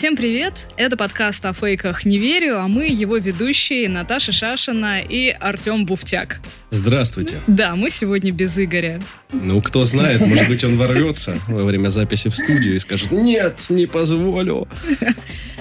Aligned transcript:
Всем 0.00 0.16
привет! 0.16 0.66
Это 0.78 0.96
подкаст 0.96 1.44
о 1.44 1.52
фейках 1.52 2.06
«Не 2.06 2.16
верю», 2.16 2.58
а 2.58 2.68
мы 2.68 2.86
его 2.86 3.18
ведущие 3.18 3.86
Наташа 3.86 4.32
Шашина 4.32 5.02
и 5.02 5.28
Артем 5.28 5.84
Буфтяк. 5.84 6.40
Здравствуйте. 6.70 7.36
Да, 7.46 7.76
мы 7.76 7.90
сегодня 7.90 8.32
без 8.32 8.58
Игоря. 8.58 9.02
Ну, 9.30 9.60
кто 9.60 9.84
знает, 9.84 10.22
может 10.22 10.48
быть, 10.48 10.64
он 10.64 10.78
ворвется 10.78 11.38
во 11.48 11.64
время 11.64 11.90
записи 11.90 12.28
в 12.30 12.34
студию 12.34 12.76
и 12.76 12.78
скажет 12.78 13.12
«Нет, 13.12 13.66
не 13.68 13.84
позволю». 13.84 14.66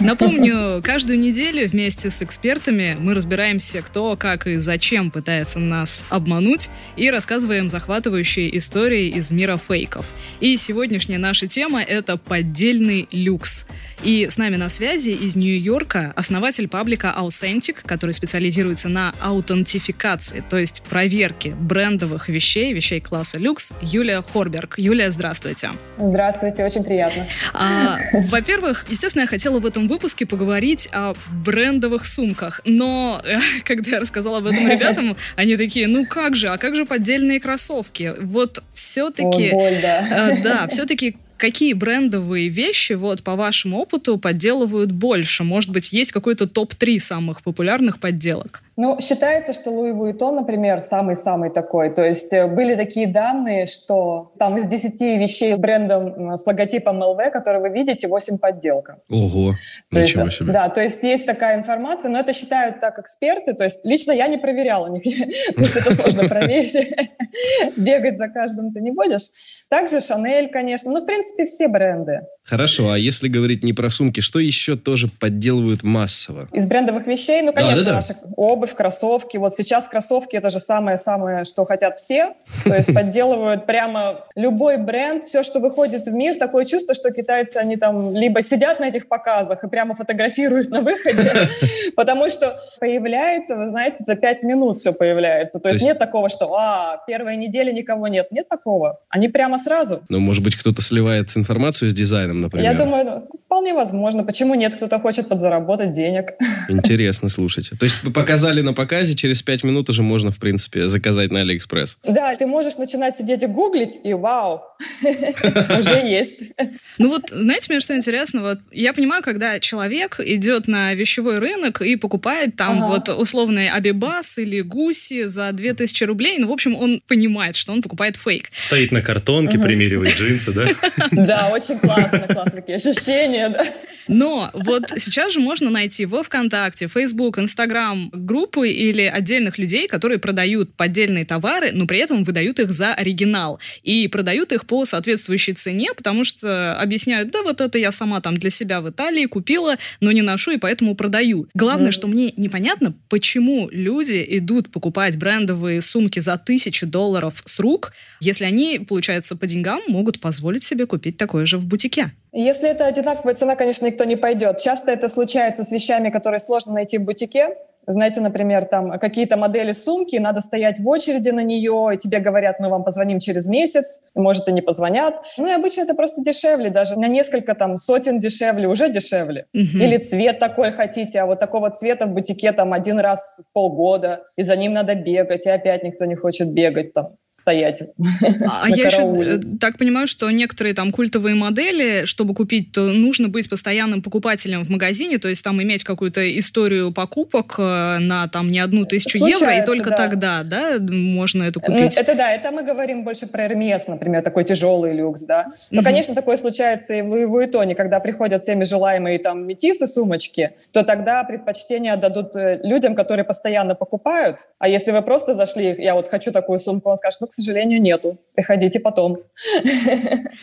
Напомню, 0.02 0.81
каждую 0.81 1.20
неделю 1.20 1.67
вместе 1.67 2.09
с 2.09 2.21
экспертами 2.21 2.95
мы 2.98 3.13
разбираемся, 3.13 3.81
кто, 3.81 4.16
как 4.16 4.48
и 4.48 4.55
зачем 4.55 5.12
пытается 5.12 5.59
нас 5.59 6.05
обмануть 6.09 6.70
и 6.95 7.12
рассказываем 7.12 7.70
захватывающие 7.70 8.58
истории 8.58 9.09
из 9.09 9.31
мира 9.31 9.58
фейков. 9.58 10.05
И 10.39 10.55
сегодняшняя 10.55 11.17
наша 11.17 11.48
тема— 11.48 11.81
это 11.84 12.16
поддельный 12.16 13.09
люкс. 13.12 13.67
И 14.02 14.27
с 14.30 14.38
нами 14.38 14.55
на 14.55 14.70
связи 14.70 15.09
из 15.09 15.35
Нью-Йорка 15.35 16.13
основатель 16.16 16.70
паблика 16.70 17.13
Authentic, 17.17 17.80
который 17.86 18.11
специализируется 18.11 18.88
на 18.88 19.13
аутентификации, 19.20 20.41
то 20.50 20.58
есть 20.58 20.81
проверке 20.84 21.52
брендовых 21.52 22.30
вещей, 22.30 22.72
вещей 22.72 23.02
класса 23.02 23.38
люкс, 23.38 23.73
Юлия 23.81 24.22
Хорберг. 24.22 24.75
Юлия, 24.78 25.11
здравствуйте. 25.11 25.72
Здравствуйте, 25.97 26.63
очень 26.63 26.86
приятно. 26.86 27.28
А, 27.53 27.97
во-первых, 28.30 28.86
естественно, 28.89 29.23
я 29.23 29.28
хотела 29.28 29.59
в 29.59 29.66
этом 29.66 29.88
выпуске 29.89 30.25
поговорить 30.25 30.87
о 30.91 31.13
брендовых 31.45 32.05
сумках, 32.05 32.61
но 32.65 33.21
э, 33.25 33.39
когда 33.65 33.91
я 33.91 33.99
рассказала 33.99 34.37
об 34.37 34.47
этом 34.47 34.67
ребятам, 34.67 35.17
они 35.35 35.57
такие, 35.57 35.87
ну 35.87 36.05
как 36.05 36.35
же, 36.35 36.47
а 36.47 36.57
как 36.57 36.75
же 36.75 36.85
поддельные 36.85 37.39
кроссовки? 37.39 38.13
Вот 38.19 38.63
все-таки... 38.73 39.51
Да. 39.81 40.29
Э, 40.31 40.41
да, 40.41 40.67
все-таки 40.67 41.17
какие 41.39 41.73
брендовые 41.73 42.49
вещи, 42.49 42.93
вот 42.93 43.23
по 43.23 43.35
вашему 43.35 43.77
опыту, 43.79 44.17
подделывают 44.17 44.91
больше? 44.91 45.43
Может 45.43 45.71
быть, 45.71 45.91
есть 45.91 46.11
какой-то 46.11 46.47
топ-3 46.47 46.99
самых 46.99 47.41
популярных 47.41 47.99
подделок? 47.99 48.61
Ну, 48.81 48.97
считается, 49.02 49.52
что 49.52 49.72
Луи 49.72 49.91
Вуитон, 49.91 50.38
например, 50.38 50.81
самый-самый 50.81 51.49
такой. 51.49 51.89
То 51.89 52.02
есть 52.02 52.31
э, 52.31 52.47
были 52.47 52.75
такие 52.75 53.08
данные, 53.08 53.66
что 53.66 54.31
там 54.39 54.58
из 54.58 54.67
10 54.67 55.02
вещей 55.19 55.53
с 55.53 55.58
брендом, 55.58 56.38
с 56.38 56.47
логотипом 56.47 57.02
ЛВ, 57.02 57.17
который 57.33 57.59
вы 57.59 57.72
видите, 57.72 58.07
8 58.07 58.38
подделка. 58.38 59.00
Ого, 59.09 59.55
то 59.91 60.02
ничего 60.02 60.23
есть, 60.23 60.38
себе. 60.38 60.53
Да, 60.53 60.69
то 60.69 60.81
есть 60.81 61.03
есть 61.03 61.25
такая 61.25 61.57
информация, 61.57 62.09
но 62.09 62.22
это 62.22 62.31
считают 62.31 62.80
так 62.80 63.00
эксперты. 63.00 63.53
То 63.53 63.66
есть 63.66 63.83
лично 63.83 64.13
я 64.13 64.30
не 64.30 64.38
проверяла. 64.38 64.88
То 64.97 65.61
есть 65.61 65.75
это 65.75 65.94
сложно 65.94 66.23
проверить. 66.30 66.95
Бегать 67.75 68.17
за 68.17 68.30
каждым 68.30 68.72
ты 68.72 68.80
не 68.80 68.91
будешь. 68.91 69.27
Также 69.67 70.00
Шанель, 70.00 70.50
конечно. 70.50 70.89
Ну, 70.89 71.02
в 71.02 71.05
принципе, 71.05 71.44
все 71.44 71.67
бренды. 71.67 72.22
Хорошо, 72.44 72.91
а 72.91 72.97
если 72.97 73.27
говорить 73.27 73.63
не 73.63 73.73
про 73.73 73.91
сумки, 73.91 74.22
что 74.22 74.39
еще 74.39 74.75
тоже 74.75 75.07
подделывают 75.07 75.83
массово? 75.83 76.47
Из 76.52 76.66
брендовых 76.66 77.05
вещей, 77.05 77.44
ну, 77.44 77.53
конечно, 77.53 77.94
наша 77.94 78.16
обувь, 78.35 78.69
кроссовки. 78.73 79.38
Вот 79.38 79.53
сейчас 79.56 79.88
кроссовки— 79.88 80.36
это 80.38 80.50
же 80.50 80.59
самое-самое, 80.59 81.44
что 81.45 81.66
хотят 81.66 82.00
все. 82.00 82.34
То 82.64 82.75
есть 82.75 82.94
подделывают 82.95 83.66
прямо 83.66 84.25
любой 84.36 84.78
бренд, 84.78 85.25
все, 85.25 85.44
что 85.44 85.59
выходит 85.59 86.07
в 86.07 86.13
мир. 86.13 86.38
Такое 86.38 86.66
чувство, 86.66 86.94
что 86.94 87.12
китайцы, 87.12 87.58
они 87.58 87.78
там 87.78 88.16
либо 88.16 88.41
сидят 88.41 88.79
на 88.79 88.90
этих 88.90 89.08
показах 89.08 89.63
и 89.63 89.68
прямо 89.68 89.96
фотографируют 89.96 90.69
на 90.72 90.81
выходе, 90.81 91.50
потому 91.96 92.29
что 92.29 92.59
появляется, 92.79 93.56
вы 93.56 93.68
знаете, 93.68 94.03
за 94.03 94.16
пять 94.16 94.44
минут 94.44 94.79
все 94.79 94.94
появляется. 94.94 95.59
То 95.59 95.69
есть 95.69 95.81
нет 95.81 96.00
такого, 96.00 96.29
что 96.29 96.53
«А, 96.56 97.03
первая 97.08 97.35
неделя 97.35 97.72
никого 97.72 98.08
нет». 98.08 98.31
Нет 98.31 98.47
такого. 98.47 99.00
Они 99.09 99.28
прямо 99.28 99.58
сразу. 99.59 100.02
Ну, 100.09 100.19
может 100.19 100.44
быть, 100.44 100.56
кто-то 100.56 100.81
сливает 100.81 101.35
информацию 101.35 101.90
с 101.90 101.94
дизайном, 101.94 102.41
например. 102.41 102.72
Я 102.72 102.78
думаю, 102.78 103.06
ну, 103.06 103.40
вполне 103.46 103.74
возможно. 103.74 104.24
Почему 104.24 104.56
нет? 104.56 104.75
Кто-то 104.75 105.00
хочет 105.00 105.28
подзаработать 105.28 105.91
денег. 105.91 106.34
Интересно, 106.69 107.29
слушайте. 107.29 107.75
То 107.75 107.85
есть 107.85 108.02
показали 108.13 108.59
на 108.64 108.74
показе, 108.74 109.16
через 109.16 109.42
пять 109.42 109.64
минут 109.64 109.90
уже 109.90 110.03
можно, 110.03 110.31
в 110.31 110.40
принципе, 110.40 110.88
заказать 110.88 111.31
на 111.31 111.42
Алиэкспресс. 111.42 111.97
Да, 112.03 112.36
ты 112.36 112.46
можешь 112.47 112.78
начинать 112.78 113.16
сидеть 113.16 113.44
и 113.44 113.47
гуглить, 113.47 114.00
и 114.03 114.14
вау, 114.14 114.62
уже 115.02 116.02
есть. 116.06 116.52
Ну 116.97 117.09
вот, 117.09 117.30
знаете, 117.30 117.68
мне 117.70 117.80
что 117.80 117.96
интересно, 117.96 118.42
вот 118.42 118.59
я 118.72 118.94
понимаю, 118.94 119.24
когда 119.24 119.59
человек 119.59 120.20
идет 120.20 120.68
на 120.68 120.94
вещевой 120.94 121.40
рынок 121.40 121.81
и 121.81 121.96
покупает 121.96 122.56
там 122.56 122.86
вот 122.88 123.09
условный 123.09 123.70
Абибас 123.70 124.38
или 124.38 124.62
Гуси 124.62 125.26
за 125.26 125.52
2000 125.52 126.03
рублей, 126.03 126.38
ну, 126.40 126.47
в 126.47 126.52
общем, 126.52 126.76
он 126.76 127.02
понимает, 127.08 127.56
что 127.56 127.72
он 127.72 127.81
покупает 127.81 128.16
фейк. 128.16 128.52
Стоит 128.58 128.91
на 128.91 129.02
картонке, 129.02 129.59
примеривает 129.59 130.16
джинсы, 130.16 130.52
да? 130.52 130.68
Да, 131.12 131.50
очень 131.53 131.78
классно, 131.80 132.20
классные 132.20 132.62
такие 132.62 132.78
ощущения, 132.78 133.50
да. 133.50 133.66
Но 134.08 134.50
вот 134.53 134.90
сейчас 134.97 135.34
же 135.34 135.40
можно 135.40 135.70
найти 135.70 136.06
во 136.06 136.24
ВКонтакте, 136.24 136.88
Facebook, 136.88 137.38
Инстаграм 137.38 138.09
группы 138.12 138.38
или 138.47 139.03
отдельных 139.03 139.57
людей, 139.57 139.88
которые 139.88 140.19
продают 140.19 140.73
поддельные 140.75 141.25
товары, 141.25 141.72
но 141.73 141.85
при 141.85 142.00
этом 142.00 142.23
выдают 142.23 142.59
их 142.59 142.72
за 142.72 142.94
оригинал. 142.94 143.59
И 143.83 144.07
продают 144.07 144.51
их 144.51 144.66
по 144.66 144.85
соответствующей 144.85 145.53
цене, 145.53 145.94
потому 145.95 146.23
что 146.23 146.79
объясняют, 146.79 147.31
да, 147.31 147.44
вот 147.44 147.61
это 147.61 147.78
я 147.78 147.91
сама 147.91 148.22
там 148.22 148.38
для 148.38 148.49
себя 148.49 148.81
в 148.81 148.89
Италии 148.89 149.25
купила, 149.25 149.75
но 150.01 150.11
не 150.11 150.22
ношу 150.22 150.51
и 150.51 150.57
поэтому 150.57 150.95
продаю. 150.95 151.47
Главное, 151.53 151.88
Мгм. 151.88 151.91
что 151.91 152.07
мне 152.07 152.33
непонятно, 152.38 152.94
почему 153.09 153.69
люди 153.72 154.25
идут 154.29 154.72
покупать 154.72 155.17
брендовые 155.17 155.81
сумки 155.81 156.19
за 156.19 156.38
тысячи 156.38 156.85
долларов 156.85 157.41
с 157.45 157.59
рук, 157.59 157.94
если 158.19 158.45
они, 158.45 158.79
получается, 158.79 159.35
по 159.35 159.45
деньгам 159.47 159.81
могут 159.88 160.19
позволить 160.19 160.63
себе 160.63 160.85
купить 160.85 161.17
такое 161.17 161.45
же 161.45 161.57
в 161.57 161.66
бутике. 161.66 162.11
Если 162.31 162.69
это 162.69 162.85
одинаковая 162.85 163.33
цена, 163.33 163.55
конечно, 163.55 163.85
никто 163.88 164.03
не 164.03 164.16
пойдет. 164.16 164.59
Часто 164.59 164.91
это 164.91 165.09
случается 165.09 165.63
с 165.63 165.72
вещами, 165.72 166.09
которые 166.09 166.39
сложно 166.39 166.73
найти 166.73 166.97
в 166.97 167.01
бутике. 167.01 167.55
Знаете, 167.91 168.22
например, 168.22 168.66
там 168.66 169.00
какие-то 169.00 169.35
модели 169.35 169.72
сумки, 169.72 170.16
надо 170.17 170.41
стоять 170.41 170.79
в 170.79 170.88
очереди 170.88 171.29
на 171.29 171.41
нее, 171.41 171.89
и 171.95 171.97
тебе 171.97 172.19
говорят, 172.19 172.59
мы 172.59 172.69
вам 172.69 172.83
позвоним 172.83 173.17
через 173.17 173.47
месяц, 173.47 174.01
может, 174.13 174.47
и 174.47 174.51
не 174.51 174.61
позвонят. 174.61 175.16
Ну 175.39 175.47
и 175.47 175.51
обычно 175.51 175.81
это 175.81 175.95
просто 175.95 176.22
дешевле, 176.23 176.69
даже 176.69 176.99
на 176.99 177.07
несколько 177.07 177.55
там 177.55 177.78
сотен 177.78 178.19
дешевле, 178.19 178.67
уже 178.67 178.89
дешевле. 178.89 179.47
Мгм. 179.53 179.81
Или 179.81 179.97
цвет 179.97 180.38
такой 180.38 180.72
хотите, 180.72 181.19
а 181.19 181.25
вот 181.25 181.39
такого 181.39 181.72
цвета 181.72 182.05
в 182.05 182.09
бутике 182.09 182.51
там 182.51 182.73
один 182.73 182.99
раз 182.99 183.39
в 183.44 183.51
полгода, 183.53 184.22
и 184.38 184.44
за 184.44 184.55
ним 184.55 184.73
надо 184.73 184.94
бегать, 184.94 185.47
и 185.47 185.49
опять 185.49 185.81
никто 185.81 186.05
не 186.05 186.16
хочет 186.16 186.51
бегать 186.51 186.94
там, 186.94 187.16
стоять. 187.39 187.81
А 188.47 188.67
на 188.67 188.75
я 188.75 188.85
еще 188.85 188.97
карауле. 188.97 189.35
э, 189.35 189.39
так 189.59 189.77
понимаю, 189.77 190.07
что 190.07 190.29
некоторые 190.31 190.73
там 190.73 190.91
культовые 190.91 191.35
модели, 191.35 192.05
чтобы 192.05 192.33
купить, 192.33 192.72
то 192.72 192.91
нужно 192.91 193.29
быть 193.29 193.50
постоянным 193.50 194.01
покупателем 194.01 194.66
в 194.66 194.69
магазине, 194.69 195.17
то 195.17 195.27
есть 195.27 195.44
там 195.44 195.61
иметь 195.61 195.83
какую-то 195.83 196.22
историю 196.39 196.91
покупок 196.91 197.55
э, 197.57 197.97
на 197.99 198.28
там 198.28 198.51
не 198.51 198.59
одну 198.59 198.85
тысячу 198.85 199.17
евро, 199.17 199.29
и 199.29 199.33
Случается, 199.35 199.66
только 199.66 199.89
да. 199.91 199.95
тогда, 199.97 200.44
да, 200.44 200.78
можно 200.79 201.44
это 201.44 201.59
купить. 201.59 201.95
Это 201.97 202.16
да, 202.16 202.31
это 202.31 202.51
мы 202.51 202.63
говорим 202.63 203.03
больше 203.03 203.28
про 203.28 203.45
Hermes, 203.47 203.83
например, 203.88 204.22
такой 204.22 204.44
тяжелый 204.44 204.94
люкс, 204.94 205.22
да. 205.22 205.47
Но, 205.72 205.81
Мгм. 205.81 205.85
конечно, 205.85 206.16
такое 206.16 206.38
случается 206.38 206.94
и 206.95 207.01
в 207.01 207.07
Луи 207.09 207.25
Вуитоне, 207.25 207.75
когда 207.75 207.99
приходят 207.99 208.41
всеми 208.41 208.63
желаемые 208.63 209.19
там 209.19 209.45
метисы, 209.47 209.88
сумочки, 209.88 210.51
то 210.72 210.83
тогда 210.83 211.23
предпочтение 211.23 211.94
отдадут 211.94 212.35
э, 212.35 212.59
людям, 212.63 212.96
которые 212.96 213.25
постоянно 213.25 213.75
покупают. 213.75 214.47
А 214.59 214.67
если 214.67 214.91
вы 214.91 215.02
просто 215.02 215.34
зашли, 215.34 215.75
я 215.78 215.93
вот 215.96 216.08
хочу 216.09 216.31
такую 216.31 216.59
сумку, 216.59 216.90
он 216.90 216.97
скажет, 216.97 217.22
ну, 217.22 217.28
к 217.29 217.34
сожалению, 217.34 217.81
нету, 217.81 218.20
приходите 218.35 218.79
потом. 218.79 219.20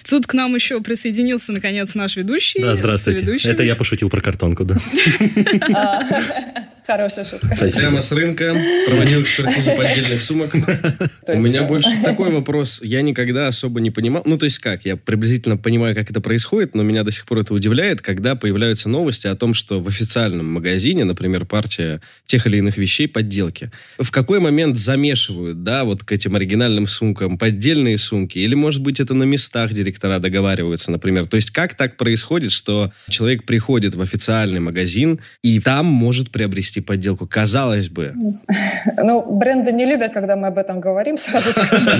Тут 0.09 0.27
к 0.27 0.35
нам 0.35 0.55
еще 0.55 0.81
присоединился, 0.81 1.53
наконец, 1.53 1.95
наш 1.95 2.17
ведущий. 2.17 2.63
Да, 2.63 2.75
здравствуйте. 2.75 3.37
Это 3.49 3.63
я 3.63 3.77
пошутил 3.77 4.09
про 4.09 4.21
картонку, 4.21 4.65
да. 4.65 4.77
Хорошая 6.87 7.25
шутка. 7.25 7.49
Прямо 7.49 8.01
с 8.01 8.13
рынка 8.13 8.57
проводил 8.87 9.23
экспертизу 9.23 9.73
поддельных 9.77 10.23
сумок. 10.23 10.55
У 11.27 11.43
меня 11.43 11.65
больше 11.65 11.91
такой 12.05 12.31
вопрос. 12.31 12.81
Я 12.83 13.03
никогда 13.03 13.49
особо 13.49 13.81
не 13.81 13.91
понимал. 13.91 14.23
Ну, 14.25 14.39
то 14.39 14.45
есть 14.45 14.61
как? 14.61 14.85
Я 14.85 14.97
приблизительно 14.97 15.57
понимаю, 15.57 15.97
как 15.97 16.11
это 16.11 16.21
происходит, 16.21 16.77
но 16.77 16.85
меня 16.85 17.03
до 17.03 17.11
сих 17.11 17.27
пор 17.27 17.39
это 17.39 17.55
удивляет, 17.55 18.03
когда 18.03 18.37
появляются 18.37 18.89
новости 18.89 19.27
о 19.27 19.35
том, 19.35 19.53
что 19.53 19.81
в 19.81 19.89
официальном 19.89 20.47
магазине, 20.47 21.05
например, 21.05 21.45
партия 21.45 22.01
тех 22.25 22.47
или 22.47 22.59
иных 22.59 22.79
вещей 22.79 23.09
подделки. 23.09 23.73
В 23.99 24.13
какой 24.13 24.39
момент 24.39 24.79
замешивают, 24.79 25.65
да, 25.65 25.85
вот 25.85 26.05
к 26.05 26.13
этим 26.13 26.37
оригинальным 26.37 26.87
сумкам 26.87 27.37
поддельные 27.37 27.99
сумки? 27.99 28.39
Или, 28.39 28.55
может 28.55 28.83
быть, 28.83 29.01
это 29.01 29.13
на 29.15 29.25
местах 29.25 29.73
директора 29.73 30.21
договариваются, 30.21 30.93
например? 30.93 31.27
То 31.27 31.35
есть 31.35 31.51
как 31.51 31.75
так 31.75 31.97
происходит, 31.97 32.53
что 32.53 32.93
человек 33.09 33.45
приходит 33.45 33.97
в 33.97 34.01
официальный 34.01 34.61
магазин 34.61 35.19
и 35.43 35.59
там 35.59 35.87
может 35.87 36.31
приобрести 36.31 36.76
нести 36.77 36.81
подделку, 36.81 37.27
казалось 37.27 37.89
бы. 37.89 38.13
Ну, 38.97 39.23
бренды 39.23 39.73
не 39.73 39.87
любят, 39.87 40.13
когда 40.13 40.37
мы 40.37 40.49
об 40.49 40.59
этом 40.59 40.81
говорим, 40.81 41.19
сразу 41.19 41.51
скажу. 41.53 41.91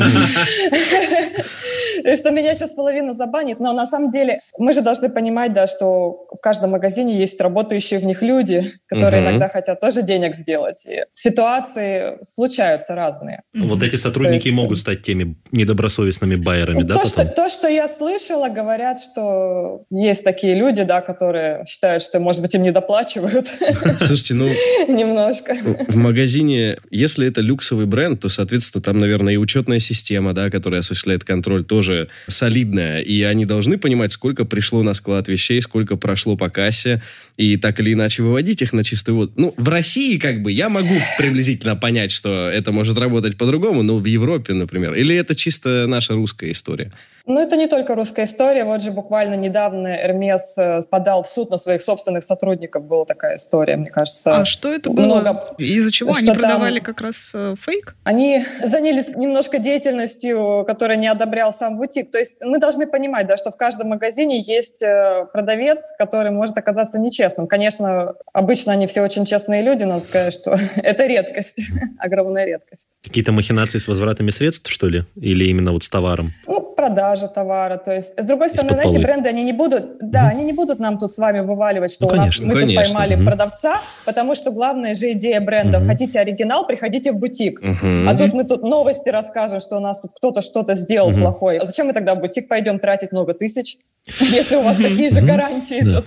Что 2.17 2.31
меня 2.31 2.55
сейчас 2.55 2.75
половина 2.75 3.15
забанит, 3.15 3.61
но 3.61 3.73
на 3.73 3.87
самом 3.87 4.11
деле 4.11 4.41
мы 4.59 4.73
же 4.73 4.83
должны 4.83 5.09
понимать, 5.09 5.53
да, 5.53 5.67
что 5.67 6.27
в 6.31 6.37
каждом 6.41 6.71
магазине 6.71 7.17
есть 7.17 7.41
работающие 7.41 7.99
в 7.99 8.05
них 8.05 8.23
люди, 8.23 8.73
которые 8.87 9.23
иногда 9.23 9.49
хотят 9.49 9.81
тоже 9.81 10.03
денег 10.03 10.35
сделать. 10.35 10.87
Ситуации 11.15 12.19
случаются 12.23 12.95
разные. 12.95 13.43
Вот 13.55 13.83
эти 13.83 13.97
сотрудники 13.97 14.51
могут 14.51 14.79
стать 14.79 15.03
теми 15.03 15.37
недобросовестными 15.53 16.37
байерами, 16.37 16.83
да? 16.83 16.95
То, 17.35 17.49
что 17.49 17.69
я 17.69 17.89
слышала, 17.89 18.49
говорят, 18.49 19.01
что 19.01 19.83
есть 19.91 20.25
такие 20.25 20.55
люди, 20.55 20.83
да, 20.85 21.01
которые 21.01 21.65
считают, 21.67 22.03
что, 22.03 22.21
может 22.21 22.43
быть, 22.43 22.55
им 22.55 22.63
не 22.63 22.71
доплачивают. 22.71 23.53
Слушайте, 23.99 24.35
ну... 24.35 24.49
Немножко. 24.89 25.55
В 25.89 25.97
магазине, 25.97 26.79
если 26.91 27.27
это 27.27 27.41
люксовый 27.41 27.87
бренд, 27.87 28.21
то, 28.21 28.29
соответственно, 28.29 28.83
там, 28.83 28.99
наверное, 28.99 29.35
и 29.35 29.37
учетная 29.37 29.79
система, 29.79 30.33
да, 30.33 30.51
которая 30.51 30.81
осуществляет 30.81 31.25
контроль, 31.25 31.65
тоже 31.65 32.09
солидная. 32.29 33.01
И 33.01 33.23
они 33.23 33.47
должны 33.47 33.79
понимать, 33.79 34.13
сколько 34.13 34.45
пришло 34.45 34.83
на 34.83 34.95
склад 34.95 35.29
вещей, 35.29 35.61
сколько 35.61 35.97
прошло 35.97 36.37
по 36.37 36.49
кассе, 36.49 37.03
и 37.37 37.57
так 37.57 37.81
или 37.81 37.93
иначе 37.93 38.23
выводить 38.23 38.63
их 38.63 38.73
на 38.73 38.85
чистую 38.85 39.17
воду. 39.17 39.33
Ну, 39.37 39.55
в 39.57 39.69
России, 39.69 40.19
как 40.19 40.43
бы, 40.43 40.53
я 40.53 40.69
могу 40.69 40.95
приблизительно 41.19 41.77
понять, 41.77 42.11
что 42.11 42.49
это 42.49 42.73
может 42.73 42.99
работать 42.99 43.37
по-другому, 43.37 43.83
но 43.83 43.99
в 43.99 44.05
Европе, 44.05 44.53
например. 44.53 44.95
Или 44.95 45.15
это 45.17 45.35
чисто 45.35 45.87
наша 45.87 46.15
русская 46.15 46.51
история? 46.51 46.93
Ну, 47.27 47.41
это 47.41 47.57
не 47.57 47.67
только 47.67 47.97
русская 47.97 48.25
история. 48.25 48.65
Вот 48.65 48.83
же 48.83 48.93
буквально 48.93 49.35
недавно 49.35 49.89
Эрмес 49.89 50.57
э, 50.57 50.81
подал 50.89 51.25
в 51.25 51.29
суд 51.29 51.51
на 51.51 51.59
своих 51.59 51.83
собственных 51.83 52.23
сотрудников. 52.23 52.85
Была 52.85 53.05
такая 53.05 53.37
история, 53.37 53.77
мне 53.77 53.91
кажется. 53.91 54.37
А 54.37 54.45
что 54.45 54.73
это 54.73 54.91
было? 54.91 55.05
Много... 55.05 55.55
Из-за 55.59 55.91
чего? 55.91 56.13
Что 56.13 56.23
Они 56.23 56.31
продавали 56.31 56.79
как 56.79 57.01
раз 57.01 57.33
э, 57.35 57.57
фейк? 57.59 57.97
Они 58.05 58.45
занялись 58.63 59.09
немножко 59.17 59.59
деятельностью, 59.59 60.65
которая 60.69 60.97
не 60.97 61.09
одобрял 61.09 61.53
сам 61.53 61.79
бутик. 61.79 62.13
То 62.13 62.19
есть 62.19 62.45
мы 62.45 62.59
должны 62.59 62.87
понимать, 62.87 63.27
да, 63.27 63.37
что 63.37 63.51
в 63.51 63.57
каждом 63.57 63.89
магазине 63.89 64.41
есть 64.41 64.81
э, 64.83 65.27
продавец, 65.33 65.81
который 65.99 66.31
может 66.31 66.57
оказаться 66.57 67.01
нечестным. 67.01 67.49
Конечно, 67.49 68.15
обычно 68.33 68.73
они 68.73 68.87
все 68.87 69.01
очень 69.03 69.27
честные 69.27 69.63
люди, 69.63 69.83
надо 69.83 70.05
сказать, 70.05 70.33
что 70.33 70.57
это 70.77 71.07
редкость, 71.07 71.61
огромная 71.99 72.45
редкость. 72.45 72.91
Какие-то 73.03 73.33
махинации 73.33 73.79
с 73.79 73.89
возвратами 73.89 74.31
средств, 74.31 74.71
что 74.71 74.87
ли? 74.87 75.05
Или 75.17 75.47
именно 75.47 75.73
вот 75.73 75.83
с 75.83 75.91
товаром? 75.91 76.33
Ну, 76.47 76.66
продажа 76.87 77.29
товара. 77.29 77.77
То 77.77 77.95
есть, 77.95 78.15
с 78.19 78.27
другой 78.27 78.49
стороны, 78.51 78.83
эти 78.89 78.99
бренды, 78.99 79.29
они 79.29 79.43
не 79.43 79.53
будут, 79.53 79.99
да, 80.01 80.29
они 80.29 80.45
не 80.45 80.53
будут 80.53 80.79
нам 80.79 80.99
тут 80.99 81.11
с 81.11 81.19
вами 81.19 81.41
вываливать, 81.41 81.93
что 81.93 82.07
ну, 82.07 82.13
у 82.13 82.17
нас 82.17 82.41
мы 82.41 82.53
конечно. 82.53 82.83
тут 82.83 82.93
поймали 82.93 83.17
mm 83.17 83.27
продавца, 83.27 83.81
потому 84.05 84.37
что 84.37 84.53
главная 84.53 84.95
же 84.95 85.13
идея 85.13 85.41
брендов, 85.41 85.83
mm 85.83 85.87
хотите 85.87 86.21
оригинал, 86.21 86.67
приходите 86.67 87.13
в 87.13 87.17
бутик. 87.17 87.61
mm 87.61 88.09
А 88.09 88.15
тут 88.15 88.35
мы 88.35 88.45
тут 88.45 88.63
новости 88.63 89.09
расскажем, 89.09 89.61
что 89.61 89.77
у 89.77 89.81
нас 89.81 90.01
тут 90.01 90.13
кто-то 90.17 90.43
что-то 90.43 90.75
сделал 90.75 91.11
mm 91.11 91.21
плохое. 91.21 91.59
А 91.59 91.67
зачем 91.67 91.87
мы 91.87 91.93
тогда 91.93 92.15
в 92.15 92.21
бутик 92.21 92.49
пойдем 92.49 92.79
тратить 92.79 93.13
много 93.13 93.35
тысяч? 93.35 93.79
Если 94.21 94.55
у 94.57 94.63
вас 94.63 94.77
такие 94.77 95.11
же 95.11 95.21
гарантии 95.21 95.83
тут. 95.83 96.05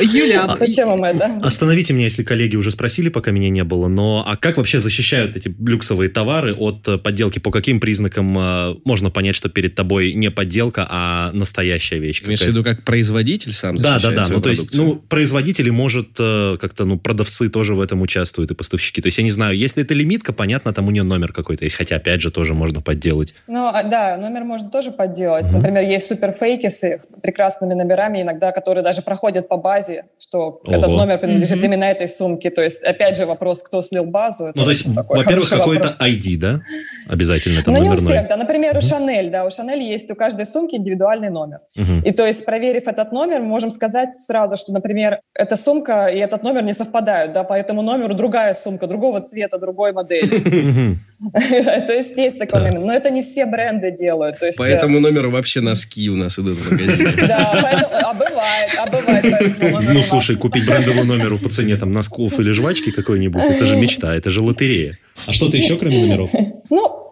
Юля, 0.00 0.44
а 0.44 0.56
зачем 0.60 0.88
вам 0.88 1.04
это? 1.04 1.40
Остановите 1.42 1.94
меня, 1.94 2.04
если 2.04 2.22
коллеги 2.22 2.56
уже 2.56 2.70
спросили, 2.70 3.08
пока 3.08 3.30
меня 3.30 3.48
не 3.48 3.64
было, 3.64 3.88
но 3.88 4.24
а 4.26 4.36
как 4.36 4.56
вообще 4.56 4.80
защищают 4.80 5.36
эти 5.36 5.48
люксовые 5.48 6.10
товары 6.10 6.54
от 6.54 7.02
подделки? 7.02 7.38
По 7.38 7.50
каким 7.50 7.80
признакам 7.80 8.36
э, 8.36 8.74
можно 8.84 9.10
понять, 9.10 9.36
что 9.36 9.48
перед 9.48 9.74
тобой 9.74 10.09
не 10.14 10.30
подделка, 10.30 10.86
а 10.88 11.30
настоящая 11.32 11.98
вещь? 11.98 12.22
Имеешь 12.24 12.40
в 12.40 12.46
виду, 12.46 12.62
как 12.62 12.84
производитель 12.84 13.52
сам 13.52 13.76
Да, 13.76 13.98
да, 13.98 14.10
да. 14.10 14.26
Ну, 14.28 14.40
то 14.40 14.50
есть, 14.50 14.74
ну, 14.74 14.96
производители, 14.96 15.70
может, 15.70 16.10
э, 16.18 16.56
как-то, 16.60 16.84
ну, 16.84 16.98
продавцы 16.98 17.48
тоже 17.48 17.74
в 17.74 17.80
этом 17.80 18.00
участвуют 18.02 18.50
и 18.50 18.54
поставщики. 18.54 19.00
То 19.00 19.08
есть, 19.08 19.18
я 19.18 19.24
не 19.24 19.30
знаю, 19.30 19.56
если 19.56 19.82
это 19.82 19.94
лимитка, 19.94 20.32
понятно, 20.32 20.72
там 20.72 20.88
у 20.88 20.90
нее 20.90 21.02
номер 21.02 21.32
какой-то 21.32 21.64
есть, 21.64 21.76
хотя, 21.76 21.96
опять 21.96 22.20
же, 22.20 22.30
тоже 22.30 22.54
можно 22.54 22.80
подделать. 22.80 23.34
Ну, 23.46 23.68
а, 23.68 23.82
да, 23.82 24.16
номер 24.16 24.44
можно 24.44 24.70
тоже 24.70 24.90
подделать. 24.90 25.46
Mm-hmm. 25.46 25.56
Например, 25.56 25.82
есть 25.82 26.06
суперфейки 26.06 26.68
с 26.68 27.00
прекрасными 27.22 27.74
номерами 27.74 28.22
иногда, 28.22 28.52
которые 28.52 28.82
даже 28.84 29.02
проходят 29.02 29.48
по 29.48 29.56
базе, 29.56 30.04
что 30.18 30.60
Ого. 30.64 30.76
этот 30.76 30.88
номер 30.88 31.18
принадлежит 31.18 31.58
mm-hmm. 31.58 31.64
именно 31.64 31.84
этой 31.84 32.08
сумке. 32.08 32.50
То 32.50 32.62
есть, 32.62 32.82
опять 32.82 33.16
же, 33.16 33.26
вопрос, 33.26 33.62
кто 33.62 33.82
слил 33.82 34.04
базу. 34.04 34.52
Ну, 34.54 34.64
то 34.64 34.70
есть, 34.70 34.86
во-первых, 34.86 35.48
какой-то 35.48 35.96
ID, 36.00 36.36
да? 36.38 36.60
Обязательно 37.08 37.62
там 37.62 37.74
Ну, 37.74 37.82
не 37.82 37.90
у 37.90 37.96
всех, 37.96 38.28
да. 38.28 38.36
Например, 38.36 38.76
у 38.76 38.80
Шанель, 38.80 39.30
да, 39.30 39.44
у 39.44 39.50
Шанель 39.50 39.82
есть 39.82 39.99
у 40.08 40.14
каждой 40.14 40.46
сумки 40.46 40.76
индивидуальный 40.76 41.30
номер. 41.30 41.58
Mm-hmm. 41.76 42.02
И 42.04 42.12
то 42.12 42.24
есть, 42.24 42.44
проверив 42.44 42.86
этот 42.86 43.10
номер, 43.10 43.40
можем 43.40 43.70
сказать 43.70 44.16
сразу, 44.18 44.56
что, 44.56 44.72
например, 44.72 45.20
эта 45.34 45.56
сумка 45.56 46.06
и 46.06 46.18
этот 46.18 46.44
номер 46.44 46.62
не 46.62 46.74
совпадают, 46.74 47.32
да, 47.32 47.42
по 47.42 47.54
этому 47.54 47.82
номеру 47.82 48.14
другая 48.14 48.54
сумка, 48.54 48.86
другого 48.86 49.20
цвета, 49.20 49.58
другой 49.58 49.92
модели. 49.92 50.96
То 51.86 51.92
есть 51.92 52.16
есть 52.16 52.38
такой 52.38 52.62
момент. 52.62 52.84
Но 52.84 52.92
это 52.94 53.10
не 53.10 53.22
все 53.22 53.44
бренды 53.44 53.90
делают. 53.90 54.38
По 54.56 54.62
этому 54.62 54.98
э, 54.98 55.00
номеру 55.00 55.30
вообще 55.30 55.60
носки 55.60 56.08
у 56.08 56.16
нас 56.16 56.38
идут 56.38 56.58
в 56.58 56.72
магазине. 56.72 57.10
Да, 57.30 57.52
а 57.52 58.14
бывает, 58.14 58.70
а 58.78 58.86
бывает. 58.86 59.92
Ну, 59.92 60.02
слушай, 60.02 60.36
купить 60.36 60.66
брендовый 60.66 61.04
номер 61.04 61.38
по 61.38 61.48
цене 61.48 61.76
там 61.76 61.92
носков 61.92 62.40
или 62.40 62.50
жвачки 62.52 62.90
какой-нибудь, 62.90 63.42
это 63.42 63.64
же 63.66 63.76
мечта, 63.76 64.14
это 64.16 64.30
же 64.30 64.42
лотерея. 64.42 64.98
А 65.26 65.32
что-то 65.32 65.56
еще, 65.56 65.76
кроме 65.76 66.00
номеров? 66.00 66.30
Ну, 66.70 67.09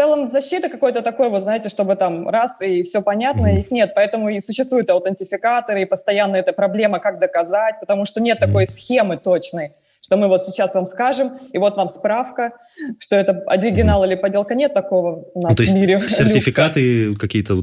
целом 0.00 0.26
защита 0.26 0.68
какой-то 0.70 1.02
такой, 1.02 1.28
вы 1.28 1.40
знаете, 1.40 1.68
чтобы 1.68 1.94
там 1.96 2.28
раз 2.28 2.62
и 2.62 2.82
все 2.82 3.02
понятно, 3.02 3.48
mm-hmm. 3.48 3.60
их 3.60 3.70
нет. 3.70 3.92
Поэтому 3.94 4.30
и 4.30 4.40
существуют 4.40 4.88
аутентификаторы, 4.90 5.82
и 5.82 5.84
постоянно 5.84 6.36
эта 6.36 6.52
проблема, 6.52 7.00
как 7.00 7.18
доказать, 7.18 7.74
потому 7.80 8.06
что 8.06 8.20
нет 8.20 8.38
mm-hmm. 8.38 8.46
такой 8.46 8.66
схемы 8.66 9.16
точной 9.16 9.72
что 10.02 10.16
мы 10.16 10.28
вот 10.28 10.46
сейчас 10.46 10.74
вам 10.74 10.86
скажем, 10.86 11.36
и 11.52 11.58
вот 11.58 11.76
вам 11.76 11.88
справка, 11.88 12.52
что 12.98 13.16
это 13.16 13.44
оригинал 13.46 14.02
mm-hmm. 14.02 14.06
или 14.06 14.14
подделка. 14.14 14.54
Нет 14.54 14.72
такого 14.72 15.26
у 15.34 15.42
нас 15.42 15.50
ну, 15.50 15.56
то 15.56 15.62
есть 15.62 15.74
в 15.74 15.76
мире. 15.76 16.00
Сертификаты 16.08 17.14
какие-то 17.16 17.62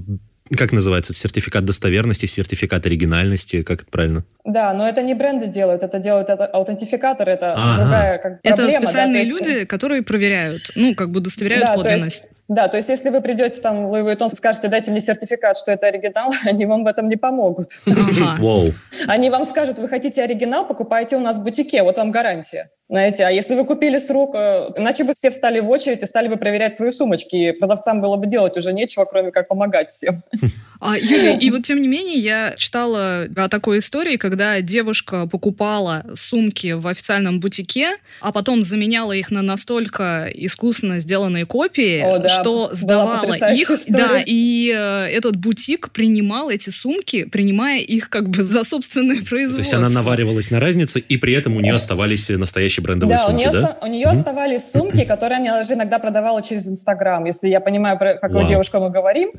как 0.55 0.71
называется? 0.71 1.13
Сертификат 1.13 1.65
достоверности, 1.65 2.25
сертификат 2.25 2.85
оригинальности, 2.85 3.63
как 3.63 3.81
это 3.81 3.91
правильно? 3.91 4.23
Да, 4.45 4.73
но 4.73 4.87
это 4.87 5.01
не 5.01 5.13
бренды 5.13 5.47
делают, 5.47 5.83
это 5.83 5.99
делают 5.99 6.29
это 6.29 6.45
аутентификаторы, 6.45 7.33
это 7.33 7.53
ага. 7.53 7.81
другая 7.81 8.17
как, 8.17 8.41
проблема. 8.41 8.69
Это 8.69 8.81
специальные 8.81 9.23
да, 9.25 9.29
люди, 9.29 9.49
есть... 9.49 9.67
которые 9.67 10.03
проверяют, 10.03 10.71
ну, 10.75 10.95
как 10.95 11.11
бы 11.11 11.19
удостоверяют 11.19 11.65
да, 11.65 11.73
подлинность. 11.75 12.29
Да, 12.47 12.69
то 12.69 12.77
есть 12.77 12.87
если 12.87 13.09
вы 13.09 13.19
придете 13.21 13.61
там 13.61 13.87
в 13.87 13.93
Louis 13.93 14.05
Vuitton, 14.05 14.33
скажете, 14.33 14.69
дайте 14.69 14.91
мне 14.91 15.01
сертификат, 15.01 15.57
что 15.57 15.71
это 15.71 15.87
оригинал, 15.87 16.33
они 16.45 16.65
вам 16.65 16.83
в 16.85 16.87
этом 16.87 17.09
не 17.09 17.17
помогут. 17.17 17.79
Ага. 17.85 18.73
Они 19.07 19.29
вам 19.29 19.45
скажут, 19.45 19.79
вы 19.79 19.89
хотите 19.89 20.23
оригинал, 20.23 20.65
покупайте 20.65 21.17
у 21.17 21.19
нас 21.19 21.39
в 21.39 21.43
бутике, 21.43 21.83
вот 21.83 21.97
вам 21.97 22.11
гарантия. 22.11 22.69
Знаете, 22.89 23.25
а 23.25 23.29
если 23.29 23.53
вы 23.55 23.65
купили 23.65 23.99
с 23.99 24.09
рук, 24.09 24.33
э, 24.35 24.69
иначе 24.77 25.03
бы 25.03 25.13
все 25.13 25.29
встали 25.29 25.59
в 25.59 25.69
очередь 25.69 26.03
и 26.03 26.05
стали 26.05 26.29
бы 26.29 26.37
проверять 26.37 26.73
свои 26.73 26.91
сумочки, 26.91 27.35
и 27.35 27.51
продавцам 27.51 27.99
было 27.99 28.15
бы 28.15 28.27
делать 28.27 28.55
уже 28.55 28.71
нечего, 28.71 29.03
кроме 29.03 29.31
как 29.31 29.47
помогать 29.49 29.89
всем. 29.89 30.23
А, 30.79 30.95
Юля, 30.95 31.31
и 31.31 31.49
вот 31.49 31.63
тем 31.63 31.81
не 31.81 31.87
менее 31.87 32.19
я 32.19 32.53
читала 32.55 33.27
о 33.35 33.49
такой 33.49 33.79
истории, 33.79 34.17
когда 34.17 34.61
девушка 34.61 35.25
покупала 35.25 36.05
сумки 36.13 36.73
в 36.73 36.85
официальном 36.85 37.39
бутике, 37.39 37.95
а 38.21 38.31
потом 38.31 38.63
заменяла 38.63 39.13
их 39.13 39.31
на 39.31 39.41
настолько 39.41 40.29
искусно 40.31 40.99
сделанные 40.99 41.47
копии, 41.47 42.01
О, 42.01 42.19
да, 42.19 42.29
что 42.29 42.69
сдавала 42.73 43.25
их. 43.25 43.71
История. 43.71 43.97
Да, 43.97 44.23
и 44.23 44.71
э, 44.71 45.07
этот 45.07 45.35
бутик 45.35 45.89
принимал 45.89 46.51
эти 46.51 46.69
сумки, 46.69 47.23
принимая 47.23 47.79
их 47.79 48.11
как 48.11 48.29
бы 48.29 48.43
за 48.43 48.63
собственное 48.63 49.23
производство. 49.23 49.57
То 49.57 49.61
есть 49.61 49.73
она 49.73 49.89
наваривалась 49.89 50.51
на 50.51 50.59
разнице, 50.59 50.99
и 50.99 51.17
при 51.17 51.33
этом 51.33 51.57
у 51.57 51.59
нее 51.59 51.73
оставались 51.73 52.29
настоящие 52.29 52.76
настоящие 52.77 52.83
брендовые 52.83 53.17
да, 53.17 53.23
сумки, 53.23 53.35
у 53.35 53.37
нее, 53.37 53.51
да? 53.51 53.77
у 53.81 53.87
нее 53.87 54.07
mm-hmm. 54.07 54.17
оставались 54.17 54.71
сумки, 54.71 55.03
которые 55.05 55.39
она 55.39 55.57
даже 55.57 55.73
иногда 55.73 55.99
продавала 55.99 56.41
через 56.41 56.67
Инстаграм, 56.67 57.25
если 57.25 57.47
я 57.47 57.59
понимаю, 57.59 57.97
про 57.97 58.15
какую 58.15 58.45
wow. 58.45 58.49
девушку 58.49 58.79
мы 58.79 58.89
говорим. 58.89 59.31